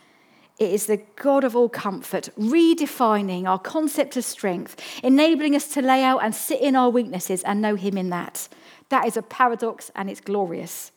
It 0.59 0.73
is 0.73 0.87
the 0.87 1.01
God 1.15 1.45
of 1.45 1.55
all 1.55 1.69
comfort, 1.69 2.31
redefining 2.37 3.47
our 3.47 3.61
concept 3.61 4.17
of 4.17 4.25
strength, 4.25 4.75
enabling 5.05 5.55
us 5.55 5.69
to 5.75 5.81
lay 5.81 6.03
out 6.03 6.25
and 6.25 6.35
sit 6.35 6.61
in 6.61 6.75
our 6.75 6.91
weaknesses 6.91 7.45
and 7.45 7.63
know 7.63 7.77
Him 7.77 7.97
in 7.97 8.11
that. 8.11 8.49
That 8.89 9.07
is 9.07 9.17
a 9.17 9.23
paradox 9.23 9.93
and 9.95 10.11
it's 10.11 10.21
glorious. 10.21 10.91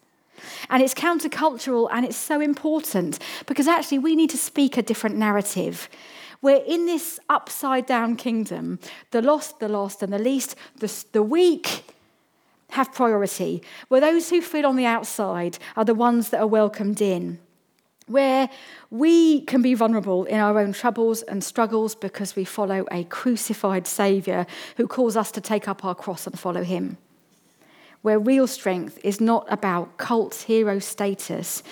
And 0.69 0.81
it's 0.81 0.93
countercultural 0.93 1.89
and 1.91 2.05
it's 2.05 2.17
so 2.17 2.41
important 2.41 3.19
because 3.45 3.67
actually 3.67 3.99
we 3.99 4.15
need 4.15 4.29
to 4.31 4.37
speak 4.37 4.77
a 4.77 4.81
different 4.81 5.17
narrative. 5.17 5.89
We're 6.41 6.63
in 6.65 6.87
this 6.87 7.19
upside 7.29 7.85
down 7.85 8.15
kingdom, 8.15 8.79
the 9.11 9.21
lost, 9.21 9.59
the 9.59 9.67
lost, 9.67 10.01
and 10.01 10.11
the 10.11 10.19
least, 10.19 10.55
the, 10.77 10.91
the 11.11 11.21
weak, 11.21 11.83
have 12.71 12.93
priority, 12.93 13.61
where 13.89 14.01
those 14.01 14.29
who 14.29 14.41
feel 14.41 14.65
on 14.65 14.75
the 14.75 14.85
outside 14.85 15.57
are 15.75 15.85
the 15.85 15.93
ones 15.93 16.29
that 16.29 16.39
are 16.39 16.47
welcomed 16.47 17.01
in, 17.01 17.37
where 18.07 18.49
we 18.89 19.41
can 19.41 19.61
be 19.61 19.73
vulnerable 19.73 20.25
in 20.25 20.39
our 20.39 20.57
own 20.57 20.73
troubles 20.73 21.21
and 21.23 21.43
struggles 21.43 21.95
because 21.95 22.35
we 22.35 22.45
follow 22.45 22.85
a 22.91 23.03
crucified 23.05 23.85
Saviour 23.85 24.47
who 24.77 24.87
calls 24.87 25.15
us 25.15 25.31
to 25.31 25.41
take 25.41 25.67
up 25.67 25.85
our 25.85 25.95
cross 25.95 26.25
and 26.25 26.39
follow 26.39 26.63
Him. 26.63 26.97
Where 28.01 28.19
real 28.19 28.47
strength 28.47 28.99
is 29.03 29.21
not 29.21 29.45
about 29.49 29.97
cult 29.97 30.35
hero 30.47 30.79
status, 30.79 31.63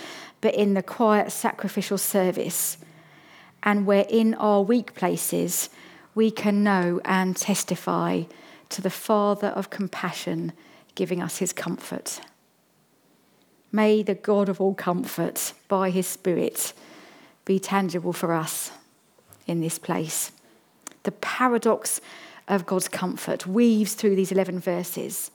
but 0.41 0.55
in 0.55 0.73
the 0.73 0.83
quiet 0.83 1.31
sacrificial 1.31 1.97
service, 1.97 2.77
and 3.63 3.85
where 3.85 4.05
in 4.09 4.33
our 4.35 4.61
weak 4.61 4.93
places 4.95 5.69
we 6.15 6.31
can 6.31 6.63
know 6.63 7.01
and 7.03 7.35
testify 7.35 8.23
to 8.69 8.81
the 8.81 8.89
Father 8.89 9.47
of 9.47 9.69
compassion 9.69 10.53
giving 10.95 11.21
us 11.21 11.37
his 11.37 11.53
comfort. 11.53 12.21
May 13.71 14.03
the 14.03 14.15
God 14.15 14.49
of 14.49 14.59
all 14.59 14.73
comfort, 14.73 15.53
by 15.67 15.91
his 15.91 16.07
Spirit, 16.07 16.73
be 17.45 17.59
tangible 17.59 18.13
for 18.13 18.33
us 18.33 18.71
in 19.47 19.61
this 19.61 19.79
place. 19.79 20.31
The 21.03 21.11
paradox 21.11 22.01
of 22.47 22.65
God's 22.65 22.87
comfort 22.87 23.45
weaves 23.45 23.93
through 23.93 24.15
these 24.15 24.31
11 24.31 24.59
verses. 24.59 25.31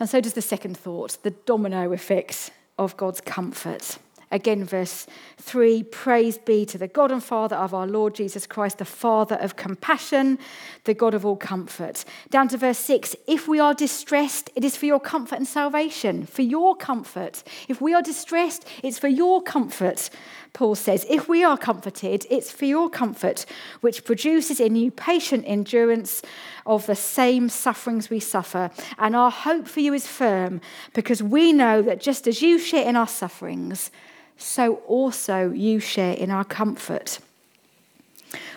And 0.00 0.08
so 0.08 0.20
does 0.20 0.34
the 0.34 0.42
second 0.42 0.76
thought, 0.76 1.18
the 1.22 1.30
domino 1.30 1.92
effect 1.92 2.50
of 2.78 2.96
God's 2.96 3.20
comfort. 3.20 3.98
Again, 4.34 4.64
verse 4.64 5.06
3 5.38 5.84
Praise 5.84 6.38
be 6.38 6.66
to 6.66 6.76
the 6.76 6.88
God 6.88 7.12
and 7.12 7.22
Father 7.22 7.54
of 7.54 7.72
our 7.72 7.86
Lord 7.86 8.16
Jesus 8.16 8.48
Christ, 8.48 8.78
the 8.78 8.84
Father 8.84 9.36
of 9.36 9.54
compassion, 9.54 10.40
the 10.84 10.94
God 10.94 11.14
of 11.14 11.24
all 11.24 11.36
comfort. 11.36 12.04
Down 12.30 12.48
to 12.48 12.56
verse 12.56 12.78
6 12.78 13.14
If 13.28 13.46
we 13.46 13.60
are 13.60 13.74
distressed, 13.74 14.50
it 14.56 14.64
is 14.64 14.76
for 14.76 14.86
your 14.86 14.98
comfort 14.98 15.36
and 15.36 15.46
salvation, 15.46 16.26
for 16.26 16.42
your 16.42 16.74
comfort. 16.74 17.44
If 17.68 17.80
we 17.80 17.94
are 17.94 18.02
distressed, 18.02 18.66
it's 18.82 18.98
for 18.98 19.06
your 19.06 19.40
comfort. 19.40 20.10
Paul 20.52 20.74
says, 20.74 21.06
If 21.08 21.28
we 21.28 21.44
are 21.44 21.56
comforted, 21.56 22.26
it's 22.28 22.50
for 22.50 22.64
your 22.64 22.90
comfort, 22.90 23.46
which 23.82 24.04
produces 24.04 24.58
in 24.58 24.74
you 24.74 24.90
patient 24.90 25.44
endurance 25.46 26.22
of 26.66 26.86
the 26.86 26.94
same 26.94 27.48
sufferings 27.48 28.10
we 28.10 28.20
suffer. 28.20 28.70
And 28.98 29.14
our 29.14 29.30
hope 29.30 29.68
for 29.68 29.80
you 29.80 29.94
is 29.94 30.06
firm, 30.06 30.60
because 30.92 31.22
we 31.22 31.52
know 31.52 31.82
that 31.82 32.00
just 32.00 32.26
as 32.26 32.42
you 32.42 32.58
share 32.58 32.88
in 32.88 32.96
our 32.96 33.08
sufferings, 33.08 33.90
so 34.36 34.76
also 34.86 35.50
you 35.50 35.80
share 35.80 36.14
in 36.14 36.30
our 36.30 36.44
comfort. 36.44 37.18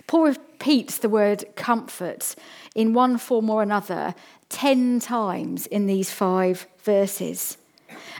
Paul 0.07 0.23
repeats 0.23 0.97
the 0.97 1.09
word 1.09 1.45
comfort 1.55 2.35
in 2.73 2.93
one 2.93 3.17
form 3.17 3.49
or 3.49 3.61
another 3.61 4.15
10 4.49 4.99
times 4.99 5.67
in 5.67 5.87
these 5.87 6.11
five 6.11 6.67
verses. 6.81 7.57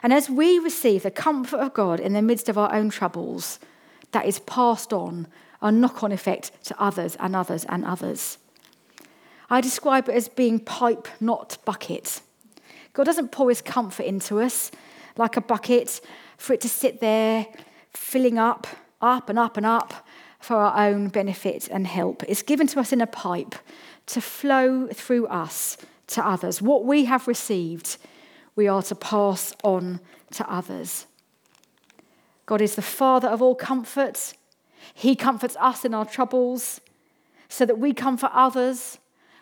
And 0.04 0.14
as 0.14 0.30
we 0.30 0.60
receive 0.60 1.04
the 1.04 1.12
comfort 1.12 1.60
of 1.60 1.74
God 1.74 2.00
in 2.00 2.14
the 2.14 2.22
midst 2.22 2.50
of 2.50 2.58
our 2.58 2.74
own 2.74 2.90
troubles, 2.90 3.60
that 4.12 4.26
is 4.26 4.40
passed 4.40 4.94
on, 4.94 5.28
a 5.62 5.72
knock 5.72 6.04
on 6.04 6.12
effect 6.12 6.52
to 6.66 6.82
others 6.82 7.16
and 7.20 7.36
others 7.36 7.66
and 7.70 7.84
others. 7.84 8.38
I 9.50 9.62
describe 9.62 10.10
it 10.10 10.16
as 10.16 10.28
being 10.28 10.60
pipe, 10.60 11.08
not 11.20 11.58
bucket. 11.64 12.22
God 12.94 13.06
doesn't 13.06 13.32
pour 13.32 13.50
his 13.50 13.62
comfort 13.62 14.04
into 14.04 14.40
us 14.40 14.72
like 15.16 15.38
a 15.38 15.42
bucket 15.42 16.02
for 16.38 16.54
it 16.54 16.62
to 16.62 16.70
sit 16.70 17.00
there 17.00 17.48
filling 17.94 18.38
up, 18.38 18.68
up 19.02 19.30
and 19.30 19.40
up 19.40 19.58
and 19.58 19.66
up 19.66 20.06
for 20.40 20.56
our 20.56 20.88
own 20.88 21.08
benefit 21.10 21.68
and 21.70 21.88
help. 21.88 22.24
It's 22.28 22.42
given 22.42 22.68
to 22.68 22.80
us 22.80 22.92
in 22.92 23.02
a 23.02 23.08
pipe 23.08 23.56
to 24.08 24.22
flow 24.22 24.88
through 24.88 25.28
us 25.28 25.78
to 26.08 26.26
others. 26.26 26.62
What 26.62 26.86
we 26.86 27.06
have 27.06 27.28
received, 27.28 27.98
we 28.56 28.68
are 28.68 28.82
to 28.84 28.96
pass 28.96 29.54
on 29.64 30.00
to 30.32 30.52
others. 30.52 31.06
God 32.46 32.62
is 32.62 32.76
the 32.76 32.82
Father 32.82 33.28
of 33.28 33.42
all 33.42 33.56
comfort. 33.56 34.34
He 34.94 35.16
comforts 35.16 35.58
us 35.60 35.84
in 35.84 35.94
our 35.94 36.06
troubles 36.06 36.80
so 37.50 37.66
that 37.66 37.80
we 37.80 37.94
comfort 37.94 38.32
others 38.34 39.00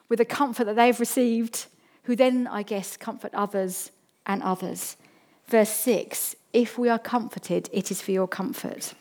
with 0.09 0.19
the 0.19 0.25
comfort 0.25 0.65
that 0.65 0.75
they've 0.75 0.99
received, 0.99 1.65
who 2.03 2.15
then, 2.15 2.47
I 2.47 2.63
guess, 2.63 2.97
comfort 2.97 3.33
others 3.33 3.91
and 4.25 4.41
others. 4.43 4.97
Verse 5.47 5.69
6 5.69 6.35
if 6.53 6.77
we 6.77 6.87
are 6.87 6.97
comforted, 6.97 7.69
it 7.73 7.91
is 7.91 8.01
for 8.01 8.11
your 8.11 8.29
comfort. 8.29 8.93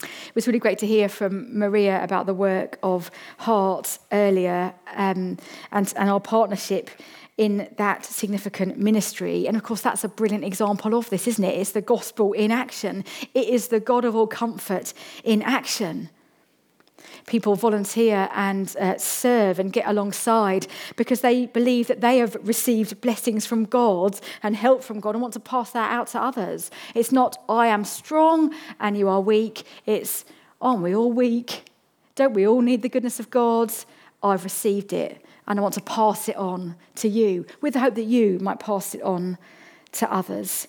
It 0.00 0.34
was 0.36 0.46
really 0.46 0.60
great 0.60 0.78
to 0.78 0.86
hear 0.86 1.08
from 1.08 1.58
Maria 1.58 2.02
about 2.04 2.26
the 2.26 2.34
work 2.34 2.78
of 2.84 3.10
Heart 3.38 3.98
earlier 4.12 4.72
um, 4.94 5.38
and, 5.72 5.92
and 5.96 6.08
our 6.08 6.20
partnership 6.20 6.88
in 7.36 7.68
that 7.78 8.04
significant 8.04 8.78
ministry. 8.78 9.48
And 9.48 9.56
of 9.56 9.64
course, 9.64 9.80
that's 9.80 10.04
a 10.04 10.08
brilliant 10.08 10.44
example 10.44 10.94
of 10.94 11.10
this, 11.10 11.26
isn't 11.26 11.44
it? 11.44 11.58
It's 11.58 11.72
the 11.72 11.80
gospel 11.80 12.32
in 12.32 12.52
action, 12.52 13.04
it 13.34 13.48
is 13.48 13.68
the 13.68 13.80
God 13.80 14.04
of 14.04 14.14
all 14.14 14.28
comfort 14.28 14.94
in 15.24 15.42
action 15.42 16.10
people 17.26 17.54
volunteer 17.54 18.28
and 18.34 18.76
uh, 18.78 18.96
serve 18.98 19.58
and 19.58 19.72
get 19.72 19.86
alongside 19.86 20.66
because 20.96 21.20
they 21.20 21.46
believe 21.46 21.86
that 21.86 22.00
they 22.00 22.18
have 22.18 22.36
received 22.42 23.00
blessings 23.00 23.46
from 23.46 23.64
God 23.64 24.20
and 24.42 24.56
help 24.56 24.82
from 24.82 25.00
God 25.00 25.14
and 25.14 25.22
want 25.22 25.34
to 25.34 25.40
pass 25.40 25.70
that 25.72 25.90
out 25.90 26.08
to 26.08 26.22
others. 26.22 26.70
It's 26.94 27.12
not, 27.12 27.42
I 27.48 27.68
am 27.68 27.84
strong 27.84 28.54
and 28.80 28.96
you 28.96 29.08
are 29.08 29.20
weak. 29.20 29.64
It's, 29.86 30.24
aren't 30.60 30.82
we 30.82 30.94
all 30.94 31.12
weak? 31.12 31.70
Don't 32.14 32.34
we 32.34 32.46
all 32.46 32.60
need 32.60 32.82
the 32.82 32.88
goodness 32.88 33.20
of 33.20 33.30
God? 33.30 33.72
I've 34.22 34.44
received 34.44 34.92
it 34.92 35.24
and 35.46 35.58
I 35.58 35.62
want 35.62 35.74
to 35.74 35.80
pass 35.80 36.28
it 36.28 36.36
on 36.36 36.76
to 36.96 37.08
you 37.08 37.46
with 37.60 37.74
the 37.74 37.80
hope 37.80 37.94
that 37.94 38.04
you 38.04 38.38
might 38.40 38.60
pass 38.60 38.94
it 38.94 39.02
on 39.02 39.38
to 39.92 40.12
others. 40.12 40.68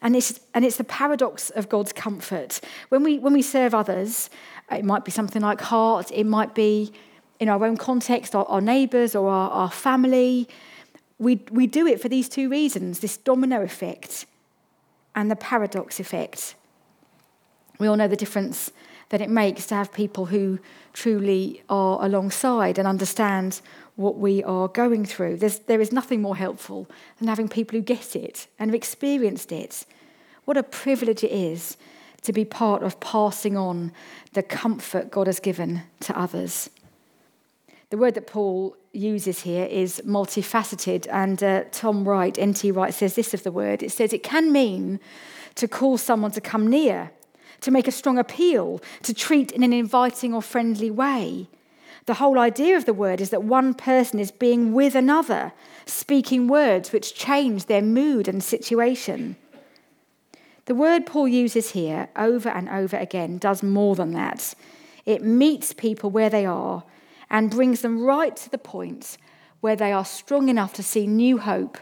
And 0.00 0.14
it's, 0.14 0.38
and 0.54 0.64
it's 0.64 0.76
the 0.76 0.84
paradox 0.84 1.50
of 1.50 1.68
God's 1.68 1.92
comfort. 1.92 2.60
When 2.88 3.02
we, 3.02 3.18
when 3.18 3.32
we 3.32 3.42
serve 3.42 3.74
others, 3.74 4.30
it 4.70 4.84
might 4.84 5.04
be 5.04 5.10
something 5.10 5.42
like 5.42 5.60
heart, 5.60 6.10
it 6.12 6.24
might 6.24 6.54
be 6.54 6.92
in 7.40 7.48
our 7.48 7.64
own 7.64 7.76
context, 7.76 8.34
our, 8.34 8.44
our 8.46 8.60
neighbours 8.60 9.14
or 9.14 9.30
our, 9.30 9.50
our 9.50 9.70
family. 9.70 10.48
We, 11.18 11.40
we 11.50 11.66
do 11.66 11.86
it 11.86 12.00
for 12.00 12.08
these 12.08 12.28
two 12.28 12.48
reasons 12.48 13.00
this 13.00 13.16
domino 13.16 13.62
effect 13.62 14.26
and 15.14 15.30
the 15.30 15.36
paradox 15.36 15.98
effect. 15.98 16.54
We 17.78 17.86
all 17.86 17.96
know 17.96 18.08
the 18.08 18.16
difference 18.16 18.72
that 19.10 19.20
it 19.20 19.30
makes 19.30 19.66
to 19.66 19.74
have 19.74 19.92
people 19.92 20.26
who 20.26 20.58
truly 20.92 21.62
are 21.68 22.04
alongside 22.04 22.78
and 22.78 22.86
understand 22.86 23.60
what 23.96 24.18
we 24.18 24.44
are 24.44 24.68
going 24.68 25.04
through. 25.04 25.36
There's, 25.36 25.60
there 25.60 25.80
is 25.80 25.92
nothing 25.92 26.20
more 26.20 26.36
helpful 26.36 26.88
than 27.18 27.28
having 27.28 27.48
people 27.48 27.78
who 27.78 27.82
get 27.82 28.14
it 28.14 28.46
and 28.58 28.70
have 28.70 28.74
experienced 28.74 29.50
it. 29.50 29.86
What 30.44 30.56
a 30.56 30.62
privilege 30.62 31.24
it 31.24 31.32
is 31.32 31.76
to 32.22 32.32
be 32.32 32.44
part 32.44 32.82
of 32.82 33.00
passing 33.00 33.56
on 33.56 33.92
the 34.32 34.42
comfort 34.42 35.10
God 35.10 35.26
has 35.26 35.40
given 35.40 35.82
to 36.00 36.18
others. 36.18 36.70
The 37.90 37.96
word 37.96 38.14
that 38.14 38.26
Paul 38.26 38.76
uses 38.92 39.40
here 39.40 39.64
is 39.64 40.02
multifaceted, 40.04 41.06
and 41.10 41.42
uh, 41.42 41.64
Tom 41.70 42.06
Wright, 42.06 42.38
N.T. 42.38 42.70
Wright, 42.70 42.92
says 42.92 43.14
this 43.14 43.32
of 43.32 43.44
the 43.44 43.52
word. 43.52 43.82
It 43.82 43.92
says 43.92 44.12
it 44.12 44.22
can 44.22 44.52
mean 44.52 45.00
to 45.54 45.66
call 45.66 45.96
someone 45.96 46.32
to 46.32 46.40
come 46.40 46.66
near, 46.66 47.10
to 47.62 47.70
make 47.70 47.88
a 47.88 47.92
strong 47.92 48.18
appeal, 48.18 48.82
to 49.02 49.14
treat 49.14 49.52
in 49.52 49.62
an 49.62 49.72
inviting 49.72 50.34
or 50.34 50.42
friendly 50.42 50.90
way. 50.90 51.48
The 52.04 52.14
whole 52.14 52.38
idea 52.38 52.76
of 52.76 52.84
the 52.84 52.94
word 52.94 53.20
is 53.20 53.30
that 53.30 53.42
one 53.42 53.74
person 53.74 54.18
is 54.18 54.30
being 54.30 54.72
with 54.72 54.94
another, 54.94 55.52
speaking 55.86 56.46
words 56.46 56.92
which 56.92 57.14
change 57.14 57.66
their 57.66 57.82
mood 57.82 58.28
and 58.28 58.42
situation. 58.42 59.36
The 60.68 60.74
word 60.74 61.06
Paul 61.06 61.28
uses 61.28 61.70
here 61.70 62.10
over 62.14 62.50
and 62.50 62.68
over 62.68 62.98
again 62.98 63.38
does 63.38 63.62
more 63.62 63.96
than 63.96 64.12
that. 64.12 64.52
It 65.06 65.22
meets 65.22 65.72
people 65.72 66.10
where 66.10 66.28
they 66.28 66.44
are 66.44 66.84
and 67.30 67.50
brings 67.50 67.80
them 67.80 68.02
right 68.02 68.36
to 68.36 68.50
the 68.50 68.58
point 68.58 69.16
where 69.62 69.76
they 69.76 69.92
are 69.92 70.04
strong 70.04 70.50
enough 70.50 70.74
to 70.74 70.82
see 70.82 71.06
new 71.06 71.38
hope, 71.38 71.78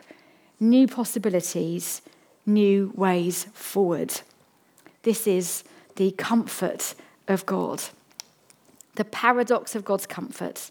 new 0.60 0.86
possibilities, 0.86 2.00
new 2.46 2.92
ways 2.94 3.48
forward. 3.54 4.20
This 5.02 5.26
is 5.26 5.64
the 5.96 6.12
comfort 6.12 6.94
of 7.26 7.44
God. 7.44 7.82
The 8.94 9.04
paradox 9.04 9.74
of 9.74 9.84
God's 9.84 10.06
comfort 10.06 10.70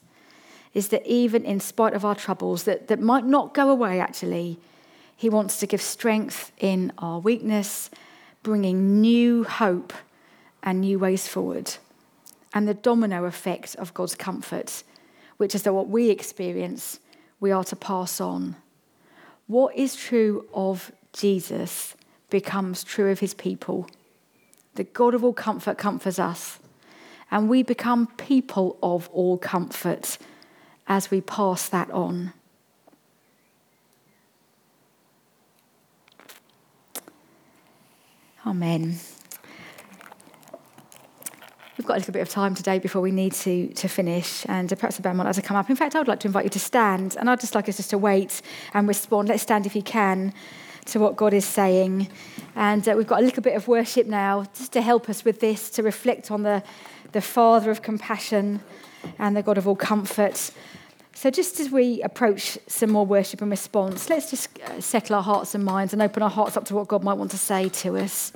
is 0.74 0.88
that 0.88 1.06
even 1.06 1.44
in 1.44 1.60
spite 1.60 1.94
of 1.94 2.06
our 2.06 2.16
troubles 2.16 2.64
that, 2.64 2.88
that 2.88 3.02
might 3.02 3.26
not 3.26 3.54
go 3.54 3.70
away, 3.70 4.00
actually, 4.00 4.58
He 5.18 5.30
wants 5.30 5.60
to 5.60 5.68
give 5.68 5.82
strength 5.82 6.54
in 6.60 6.94
our 6.98 7.20
weakness, 7.20 7.90
bringing 8.46 9.02
new 9.02 9.44
hope 9.44 9.92
and 10.62 10.82
new 10.82 11.00
ways 11.00 11.28
forward. 11.28 11.74
And 12.54 12.68
the 12.68 12.76
domino 12.76 13.26
effect 13.26 13.76
of 13.78 13.96
God's 13.96 14.14
comfort, 14.14 14.84
which 15.38 15.56
is 15.56 15.64
that 15.64 15.74
what 15.74 15.90
we 15.90 16.12
experience, 16.12 17.00
we 17.40 17.52
are 17.52 17.64
to 17.64 17.76
pass 17.76 18.22
on. 18.22 18.56
What 19.48 19.76
is 19.76 19.96
true 19.96 20.48
of 20.54 20.92
Jesus 21.12 21.96
becomes 22.30 22.84
true 22.84 23.10
of 23.10 23.20
his 23.20 23.34
people. 23.34 23.90
The 24.76 24.84
God 24.84 25.16
of 25.16 25.24
all 25.24 25.34
comfort 25.34 25.80
comforts 25.80 26.20
us 26.20 26.60
and 27.32 27.50
we 27.50 27.64
become 27.64 28.06
people 28.16 28.78
of 28.84 29.10
all 29.12 29.40
comfort 29.40 30.20
as 30.88 31.10
we 31.10 31.20
pass 31.20 31.68
that 31.70 31.90
on. 31.90 32.32
Amen. 38.46 39.00
We've 41.78 41.86
got 41.86 41.96
a 41.96 41.98
little 41.98 42.14
bit 42.14 42.22
of 42.22 42.30
time 42.30 42.54
today 42.54 42.78
before 42.78 43.02
we 43.02 43.12
need 43.12 43.34
to, 43.34 43.68
to 43.70 43.88
finish, 43.88 44.46
and 44.48 44.70
perhaps 44.70 44.98
the 44.98 45.02
band 45.02 45.18
might 45.18 45.24
like 45.24 45.36
to 45.36 45.42
come 45.42 45.58
up. 45.58 45.70
In 45.70 45.76
fact, 45.76 45.96
I 45.96 46.00
would 46.00 46.08
like 46.08 46.20
to 46.22 46.28
invite 46.28 46.44
you 46.44 46.52
to 46.52 46.60
stand, 46.60 47.16
and 47.20 47.30
I'd 47.30 47.40
just 47.40 47.56
like 47.56 47.68
us 47.68 47.78
just 47.78 47.90
to 47.90 47.98
wait 47.98 48.42
and 48.74 48.88
respond. 48.88 49.30
Let's 49.30 49.42
stand 49.42 49.66
if 49.66 49.76
you 49.76 49.82
can 49.82 50.32
to 50.86 51.00
what 51.00 51.16
God 51.16 51.34
is 51.34 51.46
saying. 51.46 52.08
And 52.56 52.88
uh, 52.88 52.94
we've 52.96 53.08
got 53.08 53.20
a 53.20 53.26
little 53.26 53.42
bit 53.42 53.56
of 53.56 53.68
worship 53.68 54.06
now 54.06 54.46
just 54.54 54.72
to 54.74 54.82
help 54.82 55.10
us 55.10 55.26
with 55.26 55.40
this, 55.40 55.72
to 55.72 55.84
reflect 55.84 56.30
on 56.30 56.44
the 56.44 56.64
the 57.16 57.22
Father 57.22 57.72
of 57.72 57.82
compassion 57.82 58.60
and 59.18 59.38
the 59.38 59.42
God 59.42 59.58
of 59.58 59.68
all 59.68 59.76
comfort. 59.78 60.52
So, 61.18 61.32
just 61.32 61.62
as 61.62 61.72
we 61.72 62.02
approach 62.02 62.58
some 62.68 62.92
more 62.92 63.06
worship 63.06 63.42
and 63.42 63.50
response, 63.50 64.10
let's 64.10 64.30
just 64.30 64.50
uh, 64.60 64.82
settle 64.82 65.16
our 65.16 65.24
hearts 65.24 65.56
and 65.56 65.64
minds 65.64 65.94
and 65.94 66.02
open 66.02 66.22
our 66.22 66.30
hearts 66.30 66.58
up 66.58 66.66
to 66.66 66.76
what 66.76 66.90
God 66.90 67.06
might 67.06 67.14
want 67.14 67.32
to 67.32 67.38
say 67.38 67.70
to 67.70 67.98
us. 67.98 68.34